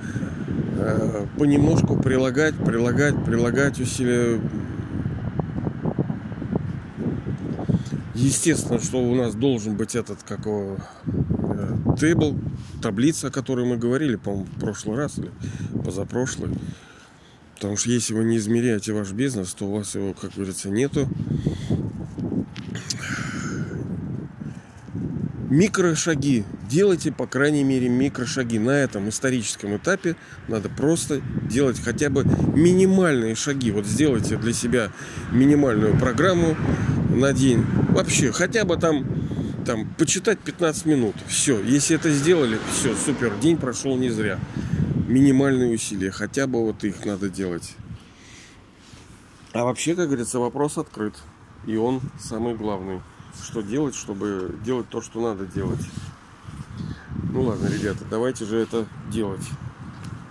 э, 0.78 1.26
понемножку 1.36 1.96
прилагать, 2.00 2.54
прилагать, 2.56 3.24
прилагать 3.24 3.80
усилия. 3.80 4.40
Естественно, 8.14 8.80
что 8.80 8.98
у 8.98 9.14
нас 9.14 9.34
должен 9.34 9.76
быть 9.76 9.94
этот, 9.94 10.22
как 10.22 10.46
его, 10.46 10.76
э, 11.06 11.76
тейбл, 11.98 12.38
таблица, 12.82 13.28
о 13.28 13.30
которой 13.30 13.66
мы 13.66 13.76
говорили, 13.76 14.16
по-моему, 14.16 14.46
в 14.46 14.60
прошлый 14.60 14.96
раз 14.96 15.18
или 15.18 15.30
позапрошлый. 15.84 16.50
Потому 17.58 17.76
что 17.76 17.90
если 17.90 18.14
вы 18.14 18.22
не 18.22 18.36
измеряете 18.36 18.92
ваш 18.92 19.10
бизнес, 19.10 19.52
то 19.52 19.66
у 19.66 19.72
вас 19.72 19.96
его, 19.96 20.14
как 20.14 20.32
говорится, 20.34 20.70
нету. 20.70 21.08
Микрошаги. 25.50 26.44
Делайте, 26.70 27.10
по 27.10 27.26
крайней 27.26 27.64
мере, 27.64 27.88
микрошаги. 27.88 28.58
На 28.58 28.70
этом 28.70 29.08
историческом 29.08 29.76
этапе 29.76 30.14
надо 30.46 30.68
просто 30.68 31.20
делать 31.50 31.80
хотя 31.82 32.10
бы 32.10 32.24
минимальные 32.54 33.34
шаги. 33.34 33.72
Вот 33.72 33.86
сделайте 33.86 34.36
для 34.36 34.52
себя 34.52 34.92
минимальную 35.32 35.98
программу 35.98 36.56
на 37.10 37.32
день. 37.32 37.66
Вообще, 37.88 38.30
хотя 38.30 38.64
бы 38.64 38.76
там, 38.76 39.04
там 39.66 39.92
почитать 39.98 40.38
15 40.38 40.86
минут. 40.86 41.16
Все. 41.26 41.60
Если 41.60 41.96
это 41.96 42.12
сделали, 42.12 42.56
все, 42.72 42.94
супер. 42.94 43.32
День 43.40 43.56
прошел 43.56 43.96
не 43.96 44.10
зря 44.10 44.38
минимальные 45.08 45.74
усилия, 45.74 46.10
хотя 46.10 46.46
бы 46.46 46.64
вот 46.64 46.84
их 46.84 47.04
надо 47.04 47.28
делать. 47.28 47.74
А 49.52 49.64
вообще, 49.64 49.94
как 49.94 50.06
говорится, 50.06 50.38
вопрос 50.38 50.78
открыт. 50.78 51.14
И 51.66 51.76
он 51.76 52.00
самый 52.20 52.54
главный. 52.54 53.00
Что 53.42 53.62
делать, 53.62 53.94
чтобы 53.94 54.56
делать 54.64 54.88
то, 54.88 55.00
что 55.00 55.20
надо 55.20 55.46
делать. 55.46 55.80
Ну 57.32 57.42
ладно, 57.42 57.68
ребята, 57.68 58.04
давайте 58.08 58.44
же 58.44 58.58
это 58.58 58.86
делать. 59.10 59.42